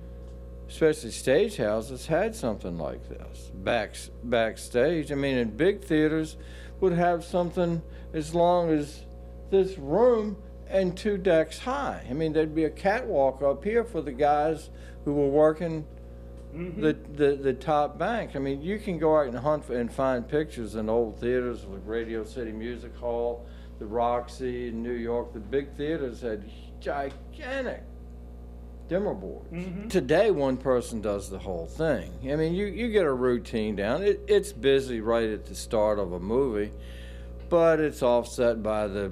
Especially 0.73 1.11
stage 1.11 1.57
houses, 1.57 2.07
had 2.07 2.35
something 2.35 2.79
like 2.79 3.07
this. 3.07 3.51
Back, 3.53 3.95
backstage, 4.23 5.11
I 5.11 5.15
mean, 5.15 5.37
in 5.37 5.55
big 5.55 5.83
theaters, 5.83 6.35
would 6.79 6.93
have 6.93 7.23
something 7.23 7.79
as 8.11 8.33
long 8.33 8.71
as 8.71 9.05
this 9.51 9.77
room 9.77 10.35
and 10.67 10.97
two 10.97 11.17
decks 11.17 11.59
high. 11.59 12.03
I 12.09 12.13
mean, 12.13 12.33
there'd 12.33 12.55
be 12.55 12.63
a 12.63 12.71
catwalk 12.71 13.43
up 13.43 13.63
here 13.63 13.83
for 13.83 14.01
the 14.01 14.11
guys 14.11 14.71
who 15.05 15.13
were 15.13 15.29
working 15.29 15.85
mm-hmm. 16.55 16.81
the, 16.81 16.93
the 17.13 17.35
the 17.35 17.53
top 17.53 17.99
bank. 17.99 18.35
I 18.35 18.39
mean, 18.39 18.63
you 18.63 18.79
can 18.79 18.97
go 18.97 19.15
out 19.19 19.27
and 19.27 19.37
hunt 19.37 19.65
for, 19.65 19.77
and 19.77 19.93
find 19.93 20.27
pictures 20.27 20.73
in 20.73 20.89
old 20.89 21.19
theaters 21.19 21.65
like 21.65 21.81
Radio 21.85 22.23
City 22.23 22.51
Music 22.51 22.95
Hall, 22.95 23.45
the 23.77 23.85
Roxy 23.85 24.69
in 24.69 24.81
New 24.81 24.93
York. 24.93 25.33
The 25.33 25.39
big 25.39 25.77
theaters 25.77 26.21
had 26.21 26.49
gigantic 26.79 27.83
dimmer 28.87 29.13
boards. 29.13 29.51
Mm-hmm. 29.51 29.87
Today, 29.87 30.31
one 30.31 30.57
person 30.57 31.01
does 31.01 31.29
the 31.29 31.39
whole 31.39 31.65
thing. 31.65 32.11
I 32.23 32.35
mean, 32.35 32.53
you, 32.53 32.65
you 32.65 32.89
get 32.91 33.05
a 33.05 33.13
routine 33.13 33.75
down. 33.75 34.03
It, 34.03 34.21
it's 34.27 34.51
busy 34.51 35.01
right 35.01 35.29
at 35.29 35.45
the 35.45 35.55
start 35.55 35.99
of 35.99 36.13
a 36.13 36.19
movie, 36.19 36.71
but 37.49 37.79
it's 37.79 38.03
offset 38.03 38.61
by 38.61 38.87
the 38.87 39.11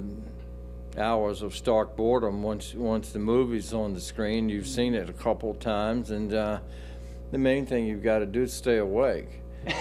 hours 0.98 1.40
of 1.42 1.56
stark 1.56 1.96
boredom 1.96 2.42
once 2.42 2.74
once 2.74 3.12
the 3.12 3.18
movie's 3.18 3.72
on 3.72 3.94
the 3.94 4.00
screen. 4.00 4.48
You've 4.48 4.64
mm-hmm. 4.64 4.74
seen 4.74 4.94
it 4.94 5.08
a 5.08 5.14
couple 5.14 5.54
times, 5.54 6.10
and 6.10 6.32
uh, 6.32 6.60
the 7.30 7.38
main 7.38 7.66
thing 7.66 7.86
you've 7.86 8.02
got 8.02 8.18
to 8.18 8.26
do 8.26 8.42
is 8.42 8.52
stay 8.52 8.78
awake. 8.78 9.40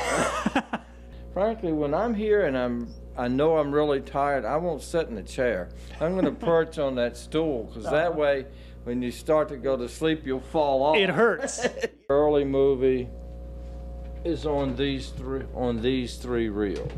Frankly, 1.34 1.72
when 1.72 1.94
I'm 1.94 2.14
here 2.14 2.46
and 2.46 2.58
I'm 2.58 2.94
I 3.18 3.28
know 3.28 3.58
I'm 3.58 3.72
really 3.72 4.02
tired, 4.02 4.46
I 4.46 4.58
won't 4.58 4.82
sit 4.82 5.08
in 5.10 5.18
a 5.18 5.24
chair. 5.24 5.70
I'm 6.00 6.14
going 6.14 6.26
to 6.26 6.32
perch 6.32 6.80
on 6.80 6.96
that 6.96 7.18
stool 7.18 7.66
because 7.66 7.84
that 7.84 8.12
uh-huh. 8.12 8.20
way, 8.20 8.46
when 8.84 9.02
you 9.02 9.12
start 9.12 9.50
to 9.50 9.58
go 9.58 9.78
to 9.78 9.88
sleep, 9.88 10.26
you'll 10.26 10.40
fall 10.40 10.84
off. 10.84 10.98
It 10.98 11.10
hurts. 11.10 11.66
Early 12.10 12.44
movie 12.44 13.08
is 14.24 14.46
on 14.46 14.76
these 14.76 15.10
three 15.10 15.44
on 15.56 15.82
these 15.82 16.16
three 16.18 16.50
reels. 16.50 16.92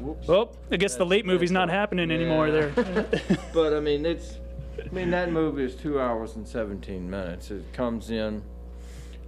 Whoops. 0.00 0.28
well, 0.28 0.56
I 0.70 0.76
guess 0.76 0.94
the 0.96 1.06
late 1.06 1.26
movie's 1.26 1.50
not 1.50 1.68
happening 1.68 2.10
anymore 2.10 2.50
there. 2.50 2.72
But 3.52 3.74
I 3.74 3.80
mean, 3.80 4.06
it's. 4.06 4.34
I 4.78 4.88
mean, 4.94 5.10
that 5.10 5.32
movie 5.32 5.64
is 5.64 5.74
two 5.74 6.00
hours 6.00 6.36
and 6.36 6.46
17 6.46 7.10
minutes. 7.10 7.50
It 7.50 7.64
comes 7.72 8.10
in 8.10 8.42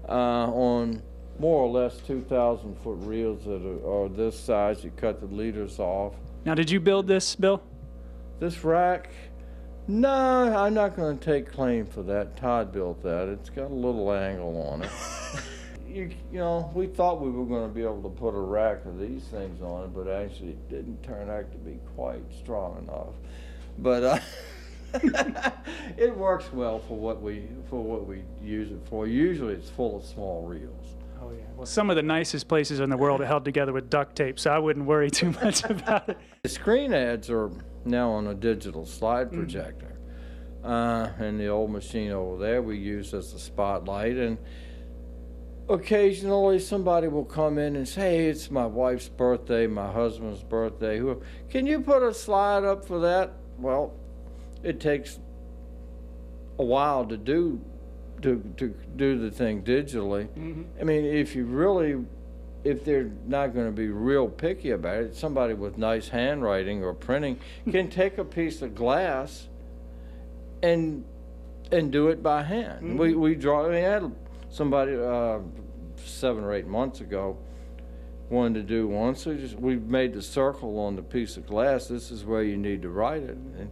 uh, 0.09 0.13
on 0.13 1.03
more 1.41 1.65
or 1.65 1.69
less 1.69 1.99
2,000 2.07 2.77
foot 2.83 2.99
reels 3.01 3.45
that 3.45 3.61
are, 3.67 4.05
are 4.05 4.09
this 4.09 4.39
size. 4.39 4.85
You 4.85 4.93
cut 4.97 5.19
the 5.21 5.27
leaders 5.27 5.81
off. 5.81 6.15
now, 6.45 6.55
did 6.55 6.71
you 6.71 6.79
build 6.79 7.09
this, 7.09 7.35
Bill? 7.35 7.61
This 8.39 8.63
rack, 8.63 9.11
no, 9.89 10.57
I'm 10.57 10.75
not 10.75 10.97
going 10.97 11.19
to 11.19 11.25
take 11.25 11.51
claim 11.51 11.87
for 11.87 12.03
that. 12.05 12.37
Todd 12.37 12.73
built 12.73 13.03
that. 13.03 13.29
It's 13.29 13.51
got 13.51 13.71
a 13.71 13.75
little 13.75 14.13
angle 14.13 14.69
on 14.71 14.83
it. 14.83 14.91
you, 15.91 16.11
you 16.33 16.39
know, 16.39 16.71
we 16.75 16.87
thought 16.87 17.21
we 17.21 17.31
were 17.31 17.45
gonna 17.45 17.73
be 17.73 17.83
able 17.83 18.03
to 18.03 18.09
put 18.09 18.31
a 18.31 18.41
rack 18.41 18.85
of 18.85 18.99
these 18.99 19.25
things 19.25 19.61
on 19.61 19.85
it, 19.85 19.95
but 19.95 20.09
actually 20.09 20.51
it 20.51 20.69
didn't 20.69 21.03
turn 21.03 21.29
out 21.29 21.51
to 21.53 21.59
be 21.59 21.79
quite 21.97 22.23
strong 22.39 22.79
enough. 22.79 23.15
But, 23.79 24.05
uh, 24.05 24.19
it 25.97 26.17
works 26.17 26.53
well 26.53 26.79
for 26.81 26.97
what 26.97 27.21
we, 27.21 27.49
for 27.69 27.83
what 27.83 28.07
we 28.07 28.23
use 28.43 28.71
it 28.71 28.81
for. 28.89 29.07
Usually 29.07 29.55
it's 29.55 29.71
full 29.71 29.97
of 29.97 30.05
small 30.05 30.45
reels. 30.45 30.95
Oh 31.21 31.31
yeah. 31.31 31.45
Well, 31.57 31.67
some 31.67 31.91
of 31.91 31.97
the 31.97 32.03
nicest 32.03 32.49
places 32.49 32.81
in 32.81 32.89
the 32.89 32.97
world 32.97 33.21
are 33.21 33.27
held 33.27 33.45
together 33.45 33.73
with 33.73 33.91
duct 33.91 34.17
tape, 34.17 34.39
so 34.39 34.51
I 34.51 34.59
wouldn't 34.59 34.87
worry 34.87 35.11
too 35.11 35.33
much 35.43 35.65
about 35.71 36.09
it. 36.09 36.19
The 36.43 36.49
screen 36.49 36.95
ads 36.95 37.31
are 37.31 37.51
now 37.85 38.11
on 38.11 38.27
a 38.27 38.35
digital 38.35 38.87
slide 38.87 39.33
projector. 39.33 39.99
Uh, 40.63 41.11
and 41.19 41.41
the 41.41 41.49
old 41.49 41.71
machine 41.71 42.11
over 42.11 42.43
there 42.43 42.61
we 42.61 42.77
use 42.77 43.15
as 43.15 43.33
a 43.33 43.39
spotlight. 43.39 44.17
And 44.17 44.39
occasionally 45.69 46.59
somebody 46.59 47.09
will 47.09 47.25
come 47.25 47.59
in 47.59 47.77
and 47.77 47.89
say, 47.89 48.17
hey, 48.17 48.27
it's 48.27 48.51
my 48.51 48.67
wife's 48.67 49.09
birthday, 49.09 49.67
my 49.67 49.91
husband's 49.91 50.43
birthday. 50.43 50.99
Who, 50.99 51.23
can 51.49 51.67
you 51.67 51.81
put 51.81 52.03
a 52.03 52.13
slide 52.13 52.65
up 52.65 52.85
for 52.85 53.01
that? 53.01 53.33
Well, 53.59 53.95
it 54.63 54.81
takes 54.81 55.19
a 56.59 56.65
while 56.65 57.07
to 57.07 57.17
do 57.17 57.61
to, 58.23 58.43
to 58.59 58.75
do 58.97 59.19
the 59.19 59.31
thing 59.31 59.63
digitally. 59.63 60.29
I 60.79 60.85
mean, 60.85 61.05
if 61.05 61.35
you 61.35 61.47
really, 61.47 62.05
if 62.65 62.85
they're 62.85 63.11
not 63.27 63.55
going 63.55 63.67
to 63.67 63.73
be 63.73 63.89
real 63.89 64.29
picky 64.29 64.71
about 64.71 65.03
it, 65.03 65.17
somebody 65.17 65.55
with 65.55 65.79
nice 65.79 66.09
handwriting 66.09 66.83
or 66.83 66.93
printing 66.93 67.39
can 67.71 67.89
take 67.89 68.19
a 68.19 68.25
piece 68.25 68.63
of 68.63 68.75
glass 68.75 69.49
and 70.63 71.05
and 71.73 71.93
do 71.93 72.09
it 72.09 72.23
by 72.23 72.43
hand. 72.43 72.99
We 72.99 73.15
we 73.15 73.35
draw. 73.35 73.67
I 73.67 73.71
mean, 73.71 73.83
had 73.83 74.13
somebody 74.51 74.95
uh, 74.95 75.39
seven 76.05 76.45
or 76.45 76.53
eight 76.53 76.67
months 76.67 77.01
ago 77.01 77.39
wanted 78.29 78.55
to 78.55 78.63
do 78.63 78.87
one, 78.89 79.15
so 79.15 79.35
just 79.35 79.59
we 79.59 79.77
made 79.77 80.13
the 80.13 80.23
circle 80.23 80.79
on 80.79 80.97
the 80.97 81.03
piece 81.03 81.37
of 81.37 81.47
glass. 81.47 81.87
This 81.87 82.11
is 82.11 82.25
where 82.25 82.43
you 82.43 82.57
need 82.57 82.83
to 82.83 82.91
write 82.91 83.23
it. 83.23 83.37
And, 83.37 83.71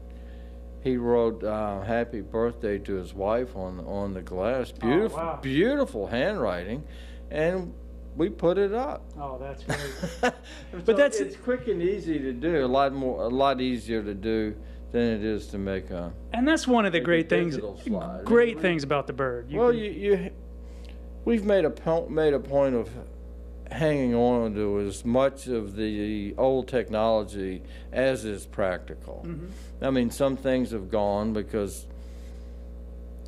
he 0.81 0.96
wrote 0.96 1.42
uh, 1.42 1.83
"Happy 1.83 2.20
Birthday" 2.20 2.79
to 2.79 2.94
his 2.94 3.12
wife 3.12 3.57
on 3.57 3.81
on 3.81 4.14
the 4.14 4.22
glass. 4.22 4.70
Beautiful, 4.70 5.18
wow. 5.18 5.38
beautiful 5.42 6.07
handwriting, 6.07 6.85
and 7.31 7.74
we 8.18 8.28
put 8.28 8.59
it 8.59 8.74
up. 8.74 9.04
Oh, 9.18 9.38
that's 9.38 9.62
great. 9.62 10.33
but 10.85 10.96
that's- 10.96 11.20
it's 11.20 11.37
quick 11.37 11.68
and 11.68 11.81
easy 11.81 12.18
to 12.18 12.33
do. 12.33 12.64
A 12.64 12.66
lot 12.66 12.92
more, 12.92 13.22
a 13.22 13.28
lot 13.28 13.61
easier 13.61 14.02
to 14.02 14.12
do 14.12 14.54
than 14.90 15.02
it 15.02 15.24
is 15.24 15.46
to 15.48 15.59
make 15.59 15.90
a. 15.90 16.12
and 16.33 16.46
that's 16.46 16.66
one 16.66 16.85
of 16.85 16.92
the 16.92 17.00
great 17.00 17.28
things. 17.28 17.59
slide. 17.85 18.24
Great 18.24 18.61
things 18.61 18.83
about 18.83 19.07
the 19.07 19.12
Byrd. 19.12 19.50
You 19.50 19.59
well, 19.61 19.70
can- 19.70 19.78
you, 19.78 19.90
you, 19.90 20.31
we've 21.24 21.44
made 21.44 21.64
a 21.64 21.70
point 21.70 22.11
made 22.11 22.35
a 22.35 22.40
point 22.40 22.74
of 22.74 22.90
hanging 23.70 24.14
on 24.14 24.54
to 24.54 24.81
as 24.81 25.04
much 25.04 25.46
of 25.46 25.76
the 25.76 26.35
old 26.38 26.66
technology 26.66 27.62
as 27.92 28.24
is 28.24 28.46
practical. 28.46 29.24
Mm-hmm. 29.26 29.85
I 29.85 29.90
mean, 29.90 30.11
some 30.11 30.37
things 30.37 30.70
have 30.72 30.90
gone 30.90 31.35
because 31.35 31.87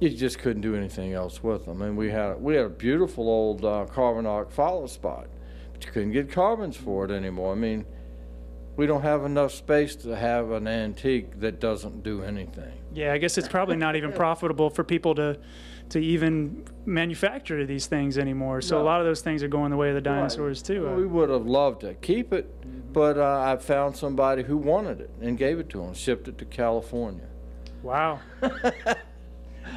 you 0.01 0.11
just 0.11 0.39
couldn't 0.39 0.63
do 0.63 0.75
anything 0.75 1.13
else 1.13 1.43
with 1.43 1.67
them. 1.67 1.83
And 1.83 1.97
we 1.97 2.11
had 2.11 2.41
we 2.41 2.57
had 2.57 2.67
a 2.67 2.71
beautiful 2.71 3.29
old 3.29 3.65
uh, 3.65 3.87
carbon 3.87 4.27
arc 4.27 4.51
follow 4.51 4.87
spot, 4.87 5.29
but 5.73 5.85
you 5.85 5.93
couldn't 5.93 6.13
get 6.13 6.31
carbons 6.33 6.77
for 6.77 7.05
it 7.05 7.11
anymore. 7.11 7.53
I 7.53 7.57
mean, 7.57 7.85
we 8.77 8.87
don't 8.87 9.03
have 9.03 9.25
enough 9.25 9.53
space 9.53 9.95
to 9.97 10.17
have 10.17 10.53
an 10.53 10.67
antique 10.67 11.39
that 11.41 11.61
doesn't 11.61 12.03
do 12.03 12.23
anything. 12.23 12.73
yeah, 12.95 13.13
I 13.13 13.19
guess 13.19 13.37
it's 13.37 13.49
probably 13.49 13.77
not 13.77 13.95
even 13.95 14.13
profitable 14.13 14.71
for 14.71 14.83
people 14.85 15.15
to 15.17 15.39
to 15.91 15.99
even 15.99 16.65
manufacture 16.87 17.67
these 17.67 17.87
things 17.89 18.17
anymore. 18.17 18.61
So 18.61 18.81
a 18.81 18.85
lot 18.85 19.01
of 19.01 19.07
those 19.07 19.23
things 19.23 19.43
are 19.43 19.49
going 19.49 19.71
the 19.71 19.77
way 19.77 19.89
of 19.89 19.97
the 19.97 20.01
dinosaurs 20.01 20.63
too. 20.63 20.85
Well, 20.85 20.95
we 20.95 21.07
would 21.07 21.29
have 21.31 21.47
loved 21.47 21.81
to 21.81 21.95
keep 21.95 22.33
it, 22.33 22.93
but 22.93 23.19
uh, 23.19 23.41
I 23.41 23.57
found 23.57 23.97
somebody 23.97 24.45
who 24.45 24.57
wanted 24.57 25.01
it 25.01 25.11
and 25.21 25.37
gave 25.37 25.59
it 25.59 25.69
to 25.71 25.83
him, 25.83 25.93
shipped 25.93 26.29
it 26.29 26.39
to 26.39 26.45
California. 26.45 27.27
wow. 27.83 28.21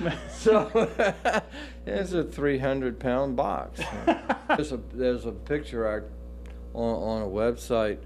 So 0.29 0.89
it's 1.85 2.11
a 2.11 2.23
300 2.23 2.99
pound 2.99 3.35
box. 3.37 3.79
there's 4.49 4.73
a 4.73 4.79
there's 4.93 5.25
a 5.25 5.31
picture 5.31 5.87
I, 5.87 6.77
on 6.77 6.95
on 6.95 7.21
a 7.21 7.27
website 7.27 7.99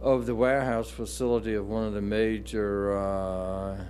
of 0.00 0.26
the 0.26 0.34
warehouse 0.34 0.90
facility 0.90 1.54
of 1.54 1.68
one 1.68 1.84
of 1.84 1.92
the 1.92 2.02
major 2.02 2.96
uh, 2.98 3.84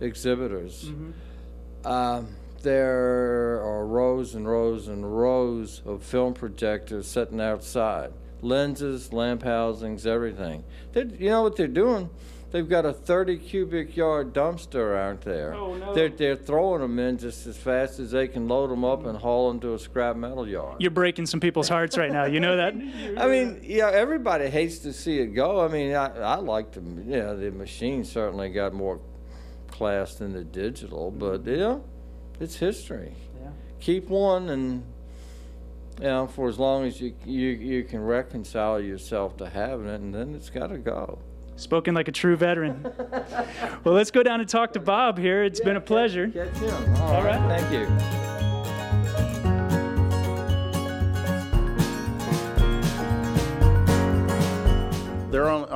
exhibitors. 0.00 0.90
Um, 1.84 2.28
there 2.62 3.60
are 3.62 3.86
rows 3.86 4.34
and 4.34 4.48
rows 4.48 4.88
and 4.88 5.18
rows 5.18 5.82
of 5.86 6.02
film 6.02 6.34
projectors 6.34 7.06
sitting 7.06 7.40
outside, 7.40 8.12
lenses, 8.42 9.12
lamp 9.12 9.42
housings, 9.42 10.06
everything. 10.06 10.64
They, 10.92 11.04
you 11.04 11.30
know 11.30 11.42
what 11.42 11.56
they're 11.56 11.68
doing? 11.68 12.10
They've 12.50 12.68
got 12.68 12.84
a 12.84 12.92
30 12.92 13.38
cubic 13.38 13.96
yard 13.96 14.34
dumpster 14.34 14.98
out 14.98 15.20
there. 15.20 15.54
Oh, 15.54 15.74
no. 15.74 15.94
They're, 15.94 16.08
they're 16.08 16.36
throwing 16.36 16.80
them 16.80 16.98
in 16.98 17.16
just 17.16 17.46
as 17.46 17.56
fast 17.56 18.00
as 18.00 18.10
they 18.10 18.26
can 18.26 18.48
load 18.48 18.70
them 18.70 18.84
up 18.84 19.06
and 19.06 19.16
haul 19.16 19.48
them 19.48 19.60
to 19.60 19.74
a 19.74 19.78
scrap 19.78 20.16
metal 20.16 20.48
yard. 20.48 20.76
You're 20.80 20.90
breaking 20.90 21.26
some 21.26 21.38
people's 21.38 21.68
hearts 21.68 21.96
right 21.96 22.10
now. 22.10 22.24
You 22.24 22.40
know 22.40 22.56
that? 22.56 22.74
I 23.18 23.28
mean, 23.28 23.60
yeah, 23.62 23.90
everybody 23.90 24.48
hates 24.48 24.80
to 24.80 24.92
see 24.92 25.18
it 25.18 25.28
go. 25.28 25.64
I 25.64 25.68
mean, 25.68 25.94
I, 25.94 26.06
I 26.18 26.34
like 26.36 26.72
the, 26.72 26.82
yeah, 27.06 27.34
the 27.34 27.52
machine 27.52 28.04
certainly 28.04 28.50
got 28.50 28.72
more 28.72 29.00
class 29.68 30.16
than 30.16 30.32
the 30.32 30.42
digital, 30.42 31.12
but 31.12 31.44
mm-hmm. 31.44 31.60
yeah, 31.60 31.78
it's 32.40 32.56
history. 32.56 33.14
Yeah. 33.40 33.50
Keep 33.78 34.08
one 34.08 34.48
and, 34.48 34.82
you 35.98 36.06
know, 36.06 36.26
for 36.26 36.48
as 36.48 36.58
long 36.58 36.84
as 36.84 37.00
you, 37.00 37.14
you, 37.24 37.48
you 37.50 37.84
can 37.84 38.00
reconcile 38.00 38.80
yourself 38.80 39.36
to 39.36 39.48
having 39.48 39.86
it, 39.86 40.00
and 40.00 40.12
then 40.12 40.34
it's 40.34 40.50
got 40.50 40.68
to 40.68 40.78
go. 40.78 41.20
Spoken 41.60 41.94
like 41.94 42.08
a 42.08 42.12
true 42.12 42.36
veteran. 42.36 42.82
well, 43.84 43.94
let's 43.94 44.10
go 44.10 44.22
down 44.22 44.40
and 44.40 44.48
talk 44.48 44.72
to 44.72 44.80
Bob 44.80 45.18
here. 45.18 45.44
It's 45.44 45.60
been 45.60 45.76
a 45.76 45.80
pleasure. 45.80 46.28
Catch 46.28 46.56
him. 46.56 46.94
All 46.96 47.22
right. 47.22 47.38
right. 47.38 47.60
Thank 47.60 47.72
you. 47.72 48.29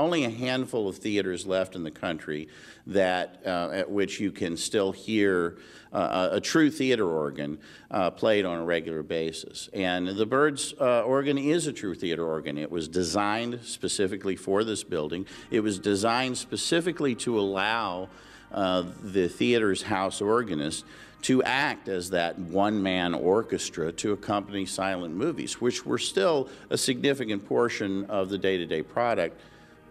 Only 0.05 0.25
a 0.25 0.31
handful 0.31 0.87
of 0.87 0.99
theaters 0.99 1.47
left 1.47 1.75
in 1.75 1.83
the 1.83 1.91
country 1.91 2.49
that, 2.89 3.41
uh, 3.47 3.71
at 3.73 3.91
which 3.91 4.21
you 4.21 4.33
can 4.33 4.55
still 4.55 4.93
hear 4.93 5.57
uh, 5.95 6.29
a, 6.33 6.41
true 6.43 6.71
theater 6.71 7.09
organ 7.09 7.57
uh, 7.91 8.11
played 8.11 8.45
on 8.45 8.59
a 8.59 8.65
regular 8.67 9.03
basis. 9.03 9.71
And 9.73 10.07
the 10.07 10.27
Byrd's 10.27 10.75
uh, 10.79 11.05
organ 11.05 11.39
is 11.39 11.67
a 11.69 11.73
true 11.73 11.95
theater 11.95 12.23
organ. 12.23 12.59
It 12.59 12.71
was 12.71 12.87
designed 12.87 13.61
specifically 13.63 14.37
for 14.37 14.63
this 14.63 14.85
building. 14.85 15.25
It 15.51 15.61
was 15.61 15.79
designed 15.79 16.37
specifically 16.37 17.15
to 17.15 17.41
allow 17.41 18.11
uh, 18.53 18.85
the 19.03 19.27
theater's 19.29 19.85
house 19.85 20.21
organist 20.21 20.85
to 21.23 21.43
act 21.45 21.89
as 21.89 22.11
that 22.11 22.39
one 22.39 22.83
man 22.83 23.15
orchestra 23.15 23.91
to 23.93 24.13
accompany 24.13 24.67
silent 24.67 25.15
movies, 25.15 25.63
which 25.63 25.87
were 25.87 25.97
still 25.97 26.51
a 26.69 26.77
significant 26.77 27.49
portion 27.49 28.05
of 28.11 28.29
the 28.29 28.37
day 28.37 28.59
to 28.59 28.67
day 28.67 28.83
product 28.83 29.41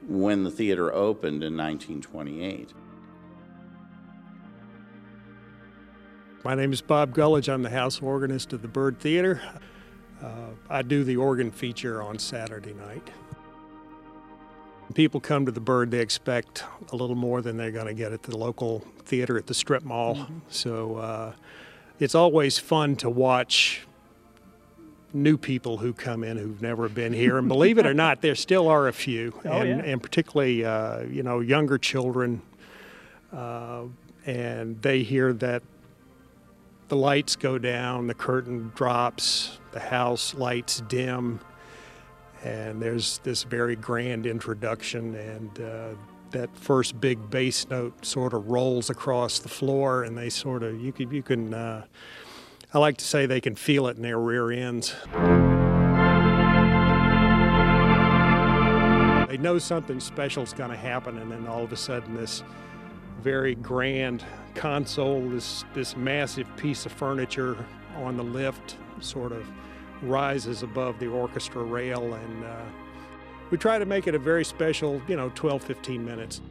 when 0.08 0.44
the 0.44 0.52
theater 0.52 0.94
opened 0.94 1.44
in 1.44 1.56
1928. 1.56 2.74
My 6.44 6.56
name 6.56 6.74
is 6.74 6.82
Bob 6.82 7.14
Gulledge. 7.14 7.48
I'm 7.48 7.62
the 7.62 7.70
house 7.70 8.02
organist 8.02 8.52
of 8.52 8.62
the 8.62 8.68
Byrd 8.68 9.00
Theater. 9.00 9.42
Uh, 10.22 10.50
I 10.70 10.82
do 10.82 11.04
the 11.04 11.16
organ 11.16 11.52
feature 11.52 12.02
on 12.02 12.20
Saturday 12.20 12.74
night. 12.74 13.10
When 14.82 14.94
people 14.94 15.22
come 15.22 15.46
to 15.46 15.52
the 15.52 15.62
Byrd, 15.62 15.92
they 15.92 16.00
expect 16.00 16.66
a 16.92 16.96
little 16.98 17.16
more 17.16 17.42
than 17.42 17.56
they're 17.56 17.72
going 17.72 17.88
to 17.88 17.94
get 17.94 18.12
at 18.12 18.24
the 18.24 18.38
local 18.38 18.80
theater 19.06 19.38
at 19.38 19.48
the 19.48 19.54
strip 19.54 19.84
mall. 19.84 20.28
So 20.50 20.98
uh, 20.98 21.34
it's 22.00 22.16
always 22.16 22.60
fun 22.60 22.98
to 22.98 23.10
watch 23.10 23.88
new 25.14 25.38
people 25.38 25.78
who 25.78 25.94
come 25.94 26.24
in 26.24 26.38
who've 26.38 26.62
never 26.62 26.90
been 26.90 27.14
here. 27.14 27.38
And 27.38 27.48
believe 27.48 27.78
it 27.78 27.86
or 27.86 27.94
not, 27.94 28.22
there 28.22 28.36
still 28.36 28.68
are 28.68 28.88
a 28.88 28.94
few, 28.94 29.40
Oh, 29.46 29.50
and, 29.52 29.70
yeah. 29.84 29.92
and 29.92 30.02
particularly 30.02 30.66
uh, 30.66 31.02
you 31.04 31.24
know 31.24 31.40
younger 31.40 31.78
children. 31.78 32.42
Uh, 33.32 33.84
and 34.26 34.82
they 34.82 35.04
hear 35.04 35.34
that 35.34 35.64
the 36.88 36.96
lights 36.96 37.36
go 37.36 37.58
down, 37.58 38.08
the 38.08 38.14
curtain 38.14 38.72
drops, 38.76 39.58
the 39.72 39.80
house 39.80 40.34
lights 40.36 40.82
dim, 40.88 41.40
and 42.44 42.82
there's 42.82 43.20
this 43.20 43.44
very 43.44 43.76
grand 43.76 44.26
introduction, 44.26 45.16
and 45.16 45.60
uh, 45.60 45.90
that 46.32 46.56
first 46.56 47.00
big 47.02 47.30
bass 47.30 47.68
note 47.70 48.06
sort 48.06 48.34
of 48.34 48.48
rolls 48.50 48.90
across 48.90 49.40
the 49.40 49.50
floor, 49.50 50.04
and 50.04 50.18
they 50.18 50.30
sort 50.30 50.64
of 50.64 50.80
you 50.82 50.92
can 50.92 51.12
you 51.12 51.24
can. 51.24 51.54
I 52.76 52.80
like 52.80 52.98
to 52.98 53.06
say 53.06 53.28
they 53.28 53.40
can 53.40 53.54
feel 53.54 53.86
it 53.86 53.98
in 53.98 54.02
their 54.02 54.18
rear 54.18 54.50
ends. 54.52 54.96
They 59.28 59.38
know 59.38 59.60
something 59.60 60.00
special 60.00 60.42
is 60.42 60.54
going 60.54 60.72
to 60.72 60.76
happen, 60.78 61.20
and 61.20 61.32
then 61.32 61.46
all 61.46 61.64
of 61.64 61.72
a 61.72 61.78
sudden, 61.78 62.16
this 62.16 62.44
very 63.22 63.54
grand 63.54 64.26
console, 64.56 65.30
this 65.30 65.66
this 65.76 65.96
massive 65.96 66.48
piece 66.58 66.88
of 66.88 66.92
furniture 66.92 67.56
on 67.98 68.18
the 68.18 68.24
lift 68.24 68.78
sort 69.02 69.34
of 69.34 69.46
rises 70.02 70.64
above 70.64 70.98
the 70.98 71.08
orchestra 71.08 71.62
rail, 71.62 72.16
and 72.16 72.44
uh, 72.44 72.62
we 73.52 73.58
try 73.60 73.78
to 73.78 73.86
make 73.86 74.08
it 74.08 74.16
a 74.16 74.20
very 74.20 74.44
special, 74.44 75.00
you 75.08 75.16
know, 75.16 75.32
12, 75.36 75.64
15 75.64 76.04
minutes. 76.04 76.42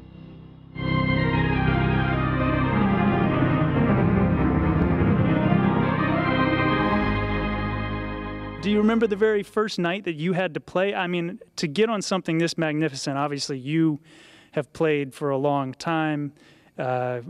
Remember 8.82 9.06
the 9.06 9.16
very 9.16 9.42
first 9.42 9.78
night 9.78 10.04
that 10.04 10.14
you 10.14 10.32
had 10.32 10.54
to 10.54 10.60
play? 10.60 10.94
I 10.94 11.06
mean, 11.06 11.38
to 11.56 11.66
get 11.66 11.88
on 11.88 12.02
something 12.02 12.38
this 12.38 12.58
magnificent, 12.58 13.16
obviously 13.16 13.58
you 13.58 14.00
have 14.52 14.72
played 14.72 15.14
for 15.14 15.30
a 15.30 15.36
long 15.38 15.72
time. 15.74 16.32
Uh, 16.78 17.20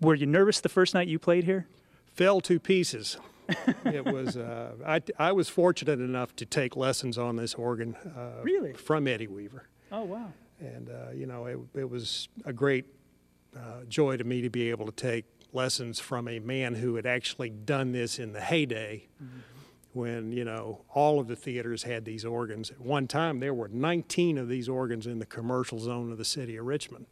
were 0.00 0.14
you 0.14 0.26
nervous 0.26 0.60
the 0.60 0.68
first 0.68 0.92
night 0.94 1.08
you 1.08 1.18
played 1.18 1.44
here? 1.44 1.66
Fell 2.14 2.40
to 2.42 2.58
pieces. 2.60 3.16
it 3.84 4.04
was. 4.04 4.36
Uh, 4.36 4.72
I, 4.86 5.00
I 5.18 5.32
was 5.32 5.48
fortunate 5.48 6.00
enough 6.00 6.34
to 6.36 6.46
take 6.46 6.76
lessons 6.76 7.16
on 7.18 7.36
this 7.36 7.54
organ. 7.54 7.94
Uh, 8.16 8.42
Really? 8.42 8.72
From 8.74 9.06
Eddie 9.06 9.26
Weaver, 9.28 9.68
Oh, 9.92 10.02
wow. 10.04 10.32
and 10.60 10.90
uh, 10.90 11.12
you 11.14 11.26
know 11.26 11.46
it, 11.46 11.58
it 11.74 11.88
was 11.88 12.28
a 12.44 12.52
great 12.52 12.84
uh, 13.56 13.84
joy 13.88 14.16
to 14.16 14.24
me 14.24 14.40
to 14.42 14.50
be 14.50 14.70
able 14.70 14.86
to 14.86 14.92
take 14.92 15.24
lessons 15.52 16.00
from 16.00 16.26
a 16.26 16.40
man 16.40 16.74
who 16.74 16.96
had 16.96 17.06
actually 17.06 17.50
done 17.50 17.92
this 17.92 18.18
in 18.18 18.32
the 18.32 18.40
heyday. 18.40 19.06
When 19.94 20.32
you 20.32 20.44
know 20.44 20.82
all 20.92 21.20
of 21.20 21.28
the 21.28 21.36
theaters 21.36 21.84
had 21.84 22.04
these 22.04 22.24
organs. 22.24 22.70
At 22.70 22.80
one 22.80 23.06
time, 23.06 23.38
there 23.40 23.54
were 23.54 23.68
19 23.68 24.38
of 24.38 24.48
these 24.48 24.68
organs 24.68 25.06
in 25.06 25.20
the 25.20 25.26
commercial 25.26 25.78
zone 25.78 26.10
of 26.12 26.18
the 26.18 26.24
city 26.24 26.56
of 26.56 26.66
Richmond. 26.66 27.06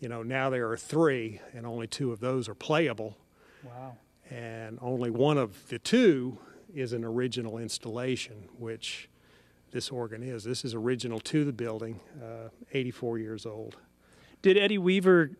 You 0.00 0.08
know 0.08 0.22
now 0.22 0.50
there 0.50 0.70
are 0.70 0.76
three, 0.78 1.40
and 1.54 1.64
only 1.66 1.86
two 1.86 2.12
of 2.12 2.20
those 2.20 2.48
are 2.48 2.54
playable 2.54 3.16
Wow. 3.64 3.96
and 4.30 4.78
only 4.82 5.10
one 5.10 5.38
of 5.38 5.68
the 5.68 5.78
two 5.78 6.38
is 6.74 6.92
an 6.92 7.04
original 7.04 7.58
installation, 7.58 8.48
which 8.58 9.08
this 9.70 9.90
organ 9.90 10.22
is. 10.22 10.44
This 10.44 10.64
is 10.64 10.74
original 10.74 11.20
to 11.20 11.44
the 11.44 11.52
building, 11.52 12.00
uh, 12.22 12.48
84 12.72 13.18
years 13.18 13.44
old. 13.46 13.76
Did 14.42 14.56
Eddie 14.56 14.78
Weaver 14.78 15.32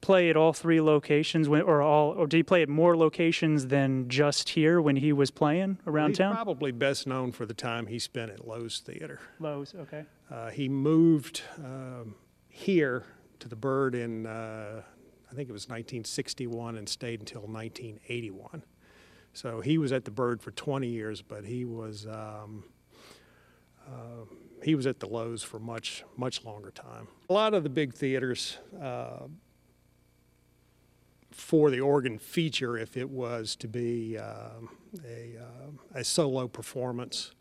play 0.00 0.30
at 0.30 0.36
all 0.36 0.52
three 0.52 0.80
locations, 0.80 1.48
when, 1.48 1.62
or 1.62 1.82
all, 1.82 2.12
or 2.12 2.26
did 2.26 2.38
he 2.38 2.42
play 2.42 2.62
at 2.62 2.68
more 2.68 2.96
locations 2.96 3.66
than 3.66 4.08
just 4.08 4.50
here 4.50 4.80
when 4.80 4.96
he 4.96 5.12
was 5.12 5.30
playing 5.30 5.78
around 5.86 6.10
He's 6.10 6.18
town? 6.18 6.34
probably 6.34 6.72
best 6.72 7.06
known 7.06 7.32
for 7.32 7.46
the 7.46 7.54
time 7.54 7.86
he 7.86 7.98
spent 7.98 8.30
at 8.30 8.46
Loew's 8.46 8.80
Theater. 8.80 9.20
Loew's, 9.38 9.74
okay. 9.78 10.04
Uh, 10.30 10.50
he 10.50 10.68
moved 10.68 11.42
um, 11.58 12.14
here 12.48 13.04
to 13.40 13.48
the 13.48 13.56
Byrd 13.56 13.94
in, 13.94 14.26
uh, 14.26 14.82
I 15.30 15.34
think 15.34 15.48
it 15.48 15.52
was 15.52 15.68
1961, 15.68 16.76
and 16.76 16.88
stayed 16.88 17.20
until 17.20 17.42
1981. 17.42 18.62
So 19.32 19.60
he 19.60 19.78
was 19.78 19.92
at 19.92 20.04
the 20.04 20.10
Byrd 20.10 20.42
for 20.42 20.50
20 20.50 20.88
years, 20.88 21.22
but 21.22 21.44
he 21.44 21.64
was 21.64 22.06
um, 22.06 22.64
uh, 23.86 24.24
he 24.62 24.74
was 24.74 24.86
at 24.86 25.00
the 25.00 25.06
Loew's 25.06 25.42
for 25.42 25.58
much 25.58 26.04
much 26.16 26.44
longer 26.44 26.70
time. 26.70 27.08
A 27.28 27.32
lot 27.32 27.54
of 27.54 27.62
the 27.62 27.68
big 27.68 27.94
theaters. 27.94 28.58
Uh, 31.30 31.34
for 31.34 31.70
the 31.70 31.80
organ 31.80 32.18
feature, 32.18 32.76
if 32.76 32.96
it 32.96 33.08
was 33.08 33.56
to 33.56 33.68
be 33.68 34.18
um, 34.18 34.68
a, 35.06 35.36
uh, 35.40 35.98
a 36.00 36.04
solo 36.04 36.48
performance, 36.48 37.32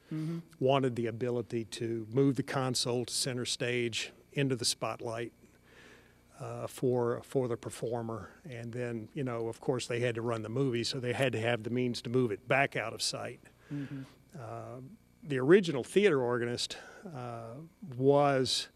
wanted 0.60 0.95
the 0.95 1.06
ability 1.06 1.65
to 1.65 2.08
move 2.12 2.36
the 2.36 2.41
console 2.41 3.06
to 3.06 3.13
center 3.13 3.45
stage 3.45 4.12
into 4.34 4.56
the 4.56 4.65
spotlight 4.65 5.32
uh, 6.39 6.65
for 6.65 7.21
for 7.23 7.47
the 7.47 7.56
performer, 7.58 8.32
and 8.49 8.71
then 8.73 9.08
you 9.13 9.23
know, 9.23 9.47
of 9.47 9.60
course, 9.62 9.86
they 9.86 9.99
had 9.99 10.15
to 10.15 10.21
run 10.23 10.41
the 10.41 10.49
movie, 10.49 10.84
so 10.84 10.99
they 10.99 11.13
had 11.13 11.32
to 11.34 11.39
have 11.39 11.62
the 11.62 11.69
means 11.69 12.02
to 12.02 12.10
move 12.10 12.32
it 12.32 12.47
back 12.47 12.75
out 12.75 12.91
of 12.93 13.02
sight. 13.04 13.39
Uh, 14.39 14.80
the 15.23 15.38
original 15.38 15.84
theater 15.84 16.21
organist 16.23 16.78
uh, 17.15 17.54
was 17.97 18.69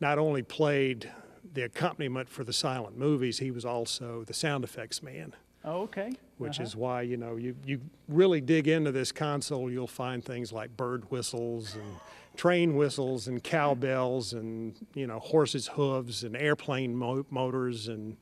not 0.00 0.18
only 0.18 0.42
played 0.42 1.10
the 1.54 1.62
accompaniment 1.64 2.28
for 2.28 2.44
the 2.44 2.52
silent 2.52 2.96
movies, 2.96 3.38
he 3.38 3.50
was 3.50 3.64
also 3.64 4.24
the 4.26 4.34
sound 4.34 4.64
effects 4.64 5.02
man 5.02 5.34
Oh, 5.64 5.82
okay. 5.82 6.12
which 6.38 6.58
Uh-huh. 6.58 6.64
is 6.66 6.74
why 6.76 7.02
you 7.02 7.16
know 7.16 7.36
you, 7.36 7.54
you 7.64 7.80
really 8.08 8.40
dig 8.40 8.66
into 8.68 8.90
this 8.90 9.12
console 9.12 9.70
you'll 9.70 9.86
find 9.86 10.24
things 10.24 10.52
like 10.52 10.76
bird 10.76 11.08
whistles 11.10 11.74
and 11.76 11.96
train 12.36 12.74
whistles 12.76 13.28
and 13.28 13.42
cowbells 13.44 14.32
and 14.32 14.74
you 14.94 15.06
know 15.06 15.18
horses 15.20 15.68
hooves 15.68 16.24
and 16.24 16.36
airplane 16.36 16.96
mo- 16.96 17.26
motors 17.30 17.86
and 17.88 18.16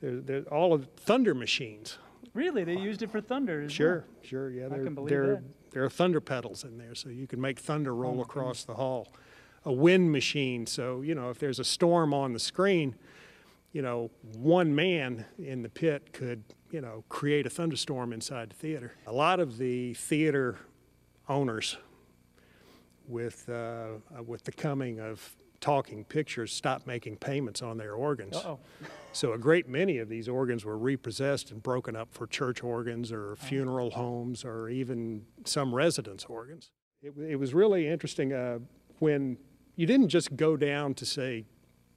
they're, 0.00 0.20
they're 0.20 0.42
all 0.54 0.72
of 0.74 0.86
thunder 0.96 1.34
machines 1.34 1.98
Really, 2.34 2.64
they 2.64 2.76
used 2.76 3.00
it 3.02 3.10
for 3.12 3.20
thunder. 3.20 3.68
sure 3.70 3.98
well. 3.98 4.04
sure 4.22 4.50
yeah 4.50 4.66
I 4.66 4.68
there, 4.70 4.84
can 4.84 4.94
believe 4.94 5.08
there, 5.10 5.26
that. 5.26 5.42
Oh 5.42 5.50
there 5.70 5.84
are 5.84 5.90
thunder 5.90 6.20
pedals 6.20 6.64
in 6.64 6.76
there 6.78 6.94
so 6.94 7.08
you 7.08 7.26
can 7.26 7.40
make 7.40 7.58
thunder 7.60 7.94
roll 7.94 8.16
my 8.16 8.22
across 8.22 8.64
the 8.64 8.74
hall 8.74 9.08
a 9.64 9.72
wind 9.72 10.12
machine 10.12 10.66
so 10.66 11.00
you 11.02 11.14
know 11.14 11.30
if 11.30 11.38
there's 11.38 11.58
a 11.58 11.64
storm 11.64 12.12
on 12.12 12.32
the 12.32 12.38
screen 12.38 12.94
you 13.74 13.82
know, 13.82 14.08
one 14.38 14.74
man 14.74 15.26
in 15.36 15.62
the 15.62 15.68
pit 15.68 16.12
could, 16.12 16.44
you 16.70 16.80
know, 16.80 17.02
create 17.08 17.44
a 17.44 17.50
thunderstorm 17.50 18.12
inside 18.12 18.50
the 18.50 18.54
theater. 18.54 18.94
A 19.08 19.12
lot 19.12 19.40
of 19.40 19.58
the 19.58 19.94
theater 19.94 20.58
owners, 21.28 21.76
with 23.08 23.46
uh, 23.48 23.52
uh, 24.16 24.22
with 24.24 24.44
the 24.44 24.52
coming 24.52 25.00
of 25.00 25.36
talking 25.60 26.04
pictures, 26.04 26.52
stopped 26.52 26.86
making 26.86 27.16
payments 27.16 27.62
on 27.62 27.76
their 27.76 27.94
organs. 27.94 28.36
Uh-oh. 28.36 28.60
So 29.12 29.32
a 29.32 29.38
great 29.38 29.68
many 29.68 29.98
of 29.98 30.08
these 30.08 30.28
organs 30.28 30.64
were 30.64 30.78
repossessed 30.78 31.50
and 31.50 31.60
broken 31.60 31.96
up 31.96 32.08
for 32.12 32.28
church 32.28 32.62
organs 32.62 33.10
or 33.10 33.34
funeral 33.34 33.90
homes 33.90 34.44
or 34.44 34.68
even 34.68 35.24
some 35.44 35.74
residence 35.74 36.24
organs. 36.26 36.70
It, 37.02 37.12
it 37.18 37.36
was 37.36 37.52
really 37.52 37.88
interesting 37.88 38.32
uh, 38.32 38.60
when 39.00 39.36
you 39.76 39.86
didn't 39.86 40.08
just 40.08 40.36
go 40.36 40.56
down 40.56 40.94
to 40.94 41.06
say 41.06 41.44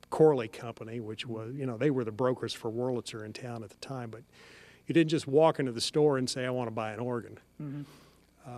Corley 0.10 0.48
Company, 0.48 1.00
which 1.00 1.26
was, 1.26 1.54
you 1.56 1.66
know, 1.66 1.78
they 1.78 1.90
were 1.90 2.04
the 2.04 2.12
brokers 2.12 2.54
for 2.54 2.72
Wurlitzer 2.72 3.26
in 3.26 3.34
town 3.34 3.64
at 3.64 3.70
the 3.70 3.78
time, 3.78 4.10
but 4.10 4.24
you 4.86 4.94
didn't 4.94 5.10
just 5.10 5.28
walk 5.28 5.60
into 5.60 5.72
the 5.72 5.82
store 5.82 6.18
and 6.18 6.30
say, 6.30 6.46
I 6.46 6.50
want 6.50 6.68
to 6.68 6.72
buy 6.72 6.92
an 6.94 7.00
organ. 7.00 7.38
Uh, 8.46 8.50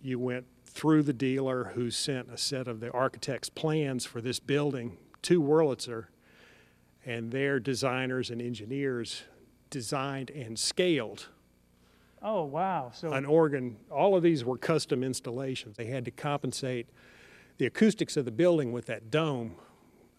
you 0.00 0.18
went 0.18 0.46
through 0.64 1.02
the 1.02 1.12
dealer 1.12 1.72
who 1.74 1.90
sent 1.90 2.30
a 2.30 2.38
set 2.38 2.66
of 2.68 2.80
the 2.80 2.90
architect's 2.92 3.50
plans 3.50 4.06
for 4.06 4.20
this 4.20 4.40
building 4.40 4.96
to 5.22 5.42
Wurlitzer, 5.42 6.06
and 7.04 7.30
their 7.30 7.60
designers 7.60 8.30
and 8.30 8.40
engineers 8.40 9.24
designed 9.70 10.30
and 10.30 10.58
scaled 10.58 11.28
Oh, 12.22 12.44
wow. 12.44 12.90
So 12.94 13.12
an 13.12 13.24
organ. 13.24 13.76
All 13.90 14.16
of 14.16 14.22
these 14.22 14.44
were 14.44 14.58
custom 14.58 15.04
installations. 15.04 15.76
They 15.76 15.86
had 15.86 16.04
to 16.06 16.10
compensate 16.10 16.88
the 17.58 17.66
acoustics 17.66 18.16
of 18.16 18.24
the 18.24 18.30
building 18.30 18.72
with 18.72 18.86
that 18.86 19.10
dome. 19.10 19.54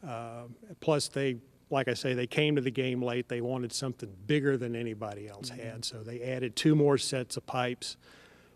Uh, 0.06 0.44
plus, 0.80 1.08
they, 1.08 1.38
like 1.70 1.88
I 1.88 1.94
say, 1.94 2.14
they 2.14 2.28
came 2.28 2.56
to 2.56 2.62
the 2.62 2.72
game 2.72 3.02
late. 3.02 3.28
They 3.28 3.42
wanted 3.42 3.74
something 3.74 4.10
bigger 4.28 4.58
than 4.58 4.76
anybody 4.76 5.28
else 5.28 5.50
had, 5.50 5.84
so 5.84 6.04
they 6.04 6.22
added 6.22 6.56
two 6.56 6.76
more 6.76 6.98
sets 6.98 7.38
of 7.38 7.46
pipes, 7.46 7.98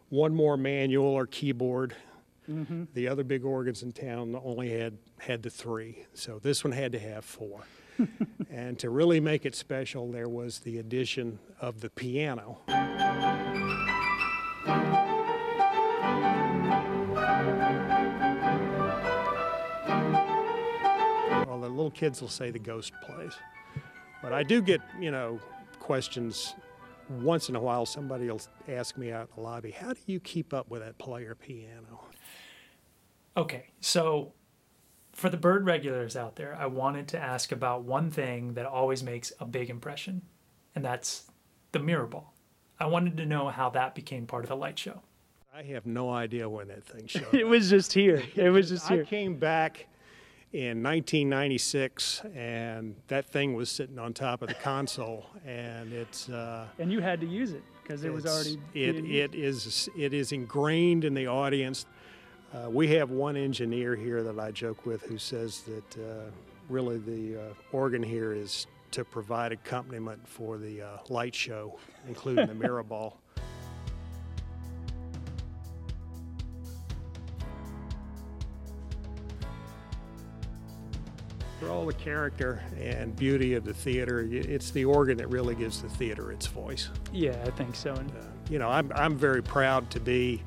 one 0.09 0.35
more 0.35 0.57
manual 0.57 1.07
or 1.07 1.25
keyboard. 1.25 1.95
The 2.93 3.07
other 3.07 3.23
big 3.23 3.45
organs 3.45 3.83
in 3.83 3.93
town 3.93 4.39
only 4.43 4.69
had 4.69 4.97
had 5.17 5.43
the 5.43 5.49
three, 5.49 6.05
so 6.13 6.39
this 6.39 6.63
one 6.63 6.73
had 6.73 6.91
to 6.91 6.99
have 6.99 7.23
four. 7.23 7.61
and 8.51 8.77
to 8.79 8.89
really 8.89 9.19
make 9.19 9.45
it 9.45 9.55
special, 9.55 10.11
there 10.11 10.27
was 10.27 10.59
the 10.59 10.79
addition 10.79 11.39
of 11.61 11.79
the 11.79 11.89
piano. 11.89 12.59
Little 21.73 21.91
kids 21.91 22.21
will 22.21 22.29
say 22.29 22.51
the 22.51 22.59
ghost 22.59 22.93
plays. 23.05 23.33
But 24.21 24.31
I 24.33 24.43
do 24.43 24.61
get, 24.61 24.81
you 24.99 25.11
know, 25.11 25.39
questions 25.79 26.55
once 27.09 27.49
in 27.49 27.55
a 27.55 27.59
while. 27.59 27.85
Somebody 27.85 28.29
will 28.29 28.41
ask 28.69 28.97
me 28.97 29.11
out 29.11 29.29
in 29.35 29.35
the 29.35 29.41
lobby, 29.47 29.71
how 29.71 29.93
do 29.93 29.99
you 30.05 30.19
keep 30.19 30.53
up 30.53 30.69
with 30.69 30.81
that 30.81 30.97
player 30.97 31.35
piano? 31.35 32.05
Okay, 33.35 33.65
so 33.81 34.33
for 35.11 35.29
the 35.29 35.37
Byrd 35.37 35.65
regulars 35.65 36.15
out 36.15 36.35
there, 36.35 36.55
I 36.59 36.67
wanted 36.67 37.07
to 37.09 37.19
ask 37.19 37.51
about 37.51 37.83
one 37.83 38.11
thing 38.11 38.53
that 38.53 38.65
always 38.65 39.03
makes 39.03 39.33
a 39.39 39.45
big 39.45 39.69
impression, 39.69 40.21
and 40.75 40.85
that's 40.85 41.29
the 41.71 41.79
mirror 41.79 42.05
ball. 42.07 42.33
I 42.79 42.85
wanted 42.87 43.17
to 43.17 43.25
know 43.25 43.49
how 43.49 43.69
that 43.71 43.95
became 43.95 44.25
part 44.27 44.43
of 44.43 44.49
the 44.49 44.55
light 44.55 44.77
show. 44.77 45.01
I 45.55 45.63
have 45.63 45.85
no 45.85 46.09
idea 46.11 46.49
when 46.49 46.67
that 46.69 46.83
thing 46.83 47.07
showed 47.07 47.27
It 47.33 47.43
up. 47.43 47.49
was 47.49 47.69
just 47.69 47.93
here. 47.93 48.23
It 48.35 48.49
was 48.49 48.69
just 48.69 48.89
I 48.89 48.95
here. 48.95 49.03
I 49.03 49.05
came 49.05 49.35
back 49.37 49.87
in 50.53 50.83
1996, 50.83 52.21
and 52.35 52.95
that 53.07 53.25
thing 53.25 53.55
was 53.55 53.71
sitting 53.71 53.97
on 53.97 54.13
top 54.13 54.43
of 54.43 54.49
the 54.49 54.53
console, 54.53 55.25
and 55.45 55.91
it's. 55.91 56.29
Uh, 56.29 56.67
And 56.77 56.91
you 56.91 57.01
had 57.01 57.19
to 57.21 57.27
use 57.27 57.51
it 57.53 57.63
because 57.81 58.03
it 58.03 58.13
was 58.13 58.25
already. 58.25 58.59
It, 58.75 59.03
it 59.03 59.35
is 59.35 59.89
it 59.97 60.13
is 60.13 60.31
ingrained 60.31 61.03
in 61.05 61.15
the 61.15 61.27
audience. 61.27 61.85
Uh, 62.53 62.69
we 62.69 62.87
have 62.89 63.09
one 63.09 63.35
engineer 63.35 63.95
here 63.95 64.21
that 64.21 64.39
I 64.39 64.51
joke 64.51 64.85
with 64.85 65.01
who 65.01 65.17
says 65.17 65.61
that 65.61 65.97
uh, 65.97 66.29
really 66.69 66.99
the 66.99 67.41
uh, 67.41 67.53
organ 67.71 68.03
here 68.03 68.31
is 68.31 68.67
to 68.91 69.03
provide 69.03 69.51
accompaniment 69.51 70.27
for 70.27 70.59
the 70.59 70.83
uh, 70.83 70.87
light 71.09 71.33
show, 71.33 71.79
including 72.07 72.45
the 72.45 72.53
mirror 72.63 72.83
ball. 72.83 73.17
For 81.63 81.71
all 81.71 81.85
the 81.85 81.93
character 81.93 82.61
and 82.79 83.15
beauty 83.15 83.53
of 83.53 83.63
the 83.63 83.73
theater, 83.73 84.27
it's 84.29 84.71
the 84.71 84.85
organ 84.85 85.17
that 85.17 85.27
really 85.29 85.55
gives 85.55 85.81
the 85.81 85.89
theater 85.89 86.31
its 86.31 86.47
voice. 86.47 86.89
Yeah, 87.11 87.41
I 87.45 87.51
think 87.51 87.75
so. 87.75 87.93
And 87.93 88.11
Uh, 88.11 88.23
you 88.49 88.59
know, 88.59 88.69
I'm, 88.69 88.91
I'm 88.93 89.15
very 89.15 89.41
proud 89.41 89.89
to 89.91 89.99
be, 89.99 90.41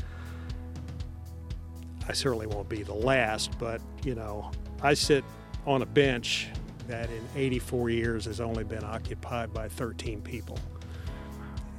I 2.08 2.12
certainly 2.12 2.46
won't 2.46 2.68
be 2.68 2.82
the 2.82 2.94
last, 2.94 3.58
but, 3.58 3.80
you 4.04 4.14
know, 4.14 4.50
I 4.82 4.92
sit 4.92 5.24
on 5.66 5.80
a 5.80 5.86
bench 5.86 6.48
that 6.88 7.08
in 7.10 7.22
84 7.34 7.90
years 7.90 8.26
has 8.26 8.40
only 8.40 8.64
been 8.64 8.84
occupied 8.84 9.54
by 9.54 9.68
13 9.68 10.20
people. 10.20 10.58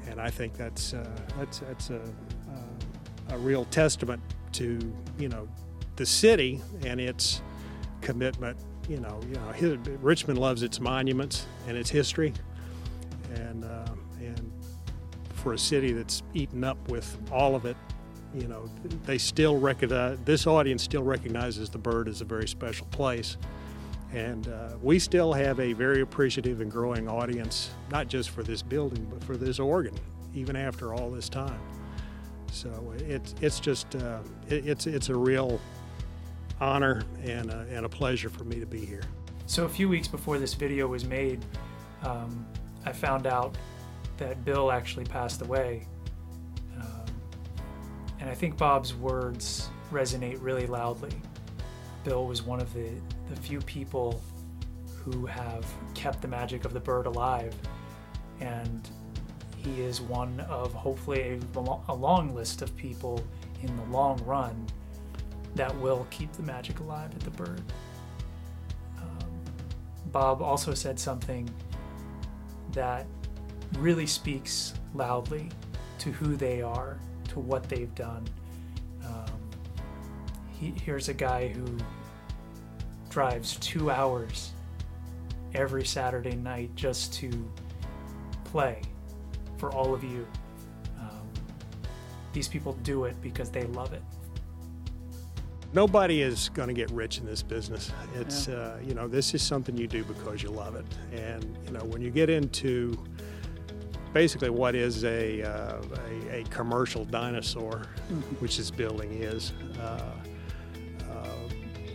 And 0.08 0.20
I 0.20 0.30
think 0.30 0.58
that's, 0.58 0.94
uh, 0.94 1.08
that's, 1.38 1.60
that's 1.60 1.90
a, 1.92 2.02
uh, 2.02 3.30
a 3.30 3.38
real 3.38 3.66
testament 3.66 4.22
to, 4.54 4.80
you 5.20 5.30
know, 5.30 5.48
the 5.96 6.06
city 6.06 6.62
and 6.84 7.00
its 7.00 7.42
commitment. 8.02 8.58
You 8.88 9.00
know, 9.02 9.20
you 9.28 9.36
know, 9.36 9.52
his, 9.52 9.78
Richmond 10.02 10.40
loves 10.40 10.64
its 10.64 10.80
monuments 10.80 11.46
and 11.68 11.78
its 11.78 11.90
history, 11.90 12.34
and 13.36 13.66
uh, 13.66 13.86
and 14.20 14.52
for 15.34 15.54
a 15.54 15.58
city 15.58 15.92
that's 15.92 16.24
eaten 16.34 16.64
up 16.64 16.78
with 16.88 17.18
all 17.32 17.56
of 17.56 17.66
it, 17.66 17.76
you 18.34 18.48
know, 18.48 18.70
they 19.06 19.18
still 19.18 19.60
recognize 19.60 20.18
this 20.26 20.48
audience 20.48 20.84
still 20.84 21.04
recognizes 21.04 21.70
the 21.70 21.78
Byrd 21.78 22.08
as 22.08 22.22
a 22.22 22.26
very 22.26 22.48
special 22.48 22.88
place, 22.88 23.38
and 24.14 24.48
uh, 24.48 24.70
we 24.82 25.00
still 25.00 25.34
have 25.34 25.60
a 25.60 25.74
very 25.74 26.02
appreciative 26.02 26.62
and 26.62 26.72
growing 26.72 27.10
audience, 27.10 27.72
not 27.92 28.08
just 28.08 28.30
for 28.30 28.42
this 28.44 28.62
building 28.62 29.06
but 29.10 29.24
for 29.24 29.36
this 29.36 29.60
organ, 29.60 29.96
even 30.34 30.56
after 30.56 30.94
all 30.94 31.12
this 31.12 31.28
time. 31.28 31.60
So 32.52 32.94
it's 33.00 33.36
it's 33.42 33.60
just 33.60 33.96
uh, 33.98 34.20
it, 34.50 34.66
it's 34.66 34.88
it's 34.88 35.10
a 35.10 35.16
real 35.16 35.60
honor 36.60 37.04
and 37.24 37.52
a, 37.52 37.66
and 37.70 37.86
a 37.86 37.90
pleasure 37.90 38.30
for 38.30 38.44
me 38.44 38.60
to 38.60 38.66
be 38.66 38.86
here. 38.86 39.04
So 39.46 39.66
a 39.66 39.70
few 39.70 39.88
weeks 39.88 40.08
before 40.08 40.40
this 40.40 40.54
video 40.54 40.88
was 40.88 41.06
made, 41.06 41.44
um, 42.04 42.46
I 42.86 42.92
found 42.92 43.28
out 43.28 43.58
that 44.18 44.44
Bill 44.44 44.72
actually 44.72 45.06
passed 45.06 45.42
away. 45.42 45.88
Um, 46.80 47.06
and 48.20 48.30
I 48.30 48.34
think 48.34 48.58
Bob's 48.58 48.94
words 48.94 49.70
resonate 49.92 50.38
really 50.42 50.68
loudly. 50.68 51.14
Bill 52.04 52.26
was 52.26 52.42
one 52.42 52.60
of 52.60 52.74
the, 52.74 52.90
the 53.30 53.36
few 53.36 53.60
people 53.62 54.22
who 55.04 55.26
have 55.26 55.66
kept 55.94 56.22
the 56.22 56.28
magic 56.28 56.66
of 56.66 56.74
the 56.74 56.80
Byrd 56.80 57.06
alive. 57.06 57.56
And 58.40 58.90
he 59.56 59.82
is 59.82 60.02
one 60.02 60.40
of 60.42 60.74
hopefully 60.74 61.40
a, 61.56 61.60
a 61.90 61.94
long 61.94 62.34
list 62.34 62.62
of 62.62 62.76
people 62.76 63.24
in 63.62 63.76
the 63.76 63.84
long 63.86 64.22
run 64.26 64.68
that 65.58 65.76
will 65.80 66.08
keep 66.10 66.32
the 66.34 66.44
magic 66.44 66.80
alive 66.80 67.12
at 67.14 67.22
the 67.22 67.32
Byrd. 67.32 67.62
Um, 69.00 69.30
Bob 70.12 70.42
also 70.42 70.74
said 70.74 71.00
something 71.00 71.50
that 72.74 73.08
really 73.80 74.06
speaks 74.06 74.74
loudly 74.94 75.50
to 76.00 76.12
who 76.12 76.36
they 76.36 76.62
are, 76.62 77.00
to 77.30 77.40
what 77.40 77.68
they've 77.68 77.94
done. 77.96 78.26
Um, 79.04 79.26
he, 80.52 80.74
here's 80.84 81.10
a 81.10 81.14
guy 81.14 81.48
who 81.48 81.78
drives 83.10 83.58
two 83.58 83.90
hours 83.90 84.52
every 85.56 85.86
Saturday 85.86 86.36
night 86.36 86.70
just 86.76 87.14
to 87.16 87.50
play 88.44 88.82
for 89.58 89.72
all 89.72 89.94
of 89.94 90.04
you. 90.04 90.28
Um, 91.00 91.28
these 92.32 92.48
people 92.48 92.74
do 92.84 93.06
it 93.06 93.20
because 93.22 93.50
they 93.50 93.64
love 93.64 93.94
it. 93.94 94.04
Nobody 95.74 96.22
is 96.22 96.50
going 96.50 96.70
to 96.70 96.74
get 96.74 96.90
rich 96.92 97.20
in 97.20 97.26
this 97.26 97.44
business. 97.44 97.92
It's 98.16 98.48
uh, 98.48 98.80
you 98.84 98.94
know 98.94 99.08
this 99.08 99.34
is 99.34 99.42
something 99.42 99.78
you 99.78 99.88
do 99.88 100.04
because 100.04 100.42
you 100.42 100.50
love 100.50 100.76
it, 100.76 100.86
and 101.12 101.58
you 101.66 101.72
know 101.72 101.84
when 101.86 102.02
you 102.02 102.10
get 102.10 102.30
into 102.30 102.98
basically 104.14 104.50
what 104.50 104.76
is 104.76 105.04
a 105.04 105.44
uh, 105.44 105.82
a, 106.30 106.40
a 106.40 106.44
commercial 106.46 107.06
dinosaur, 107.06 107.84
which 108.40 108.58
this 108.58 108.72
building 108.72 109.12
is, 109.22 109.52
uh, 109.80 110.12
uh, 111.12 111.30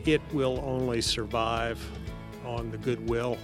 it 0.05 0.21
will 0.33 0.61
only 0.65 1.01
survive 1.01 1.81
on 2.45 2.71
the 2.71 2.79
goodwill 2.79 3.39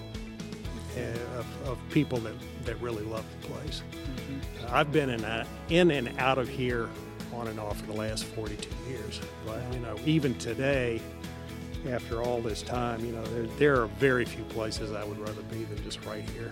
uh, 0.96 1.38
of, 1.38 1.68
of 1.68 1.78
people 1.90 2.18
that, 2.18 2.34
that 2.64 2.80
really 2.80 3.04
love 3.04 3.24
the 3.40 3.48
place. 3.48 3.82
I've 4.70 4.92
been 4.92 5.10
in, 5.10 5.24
a, 5.24 5.46
in 5.68 5.90
and 5.90 6.08
out 6.18 6.38
of 6.38 6.48
here 6.48 6.88
on 7.34 7.48
and 7.48 7.58
off 7.60 7.80
for 7.80 7.86
the 7.86 7.92
last 7.92 8.24
42 8.24 8.68
years. 8.90 9.20
But, 9.46 9.60
you 9.72 9.80
know, 9.80 9.96
even 10.04 10.34
today, 10.38 11.00
after 11.88 12.22
all 12.22 12.40
this 12.40 12.62
time, 12.62 13.04
you 13.04 13.12
know, 13.12 13.24
there, 13.26 13.46
there 13.58 13.82
are 13.82 13.86
very 13.86 14.24
few 14.24 14.44
places 14.44 14.92
I 14.92 15.04
would 15.04 15.18
rather 15.18 15.42
be 15.42 15.64
than 15.64 15.82
just 15.84 16.04
right 16.04 16.28
here. 16.30 16.50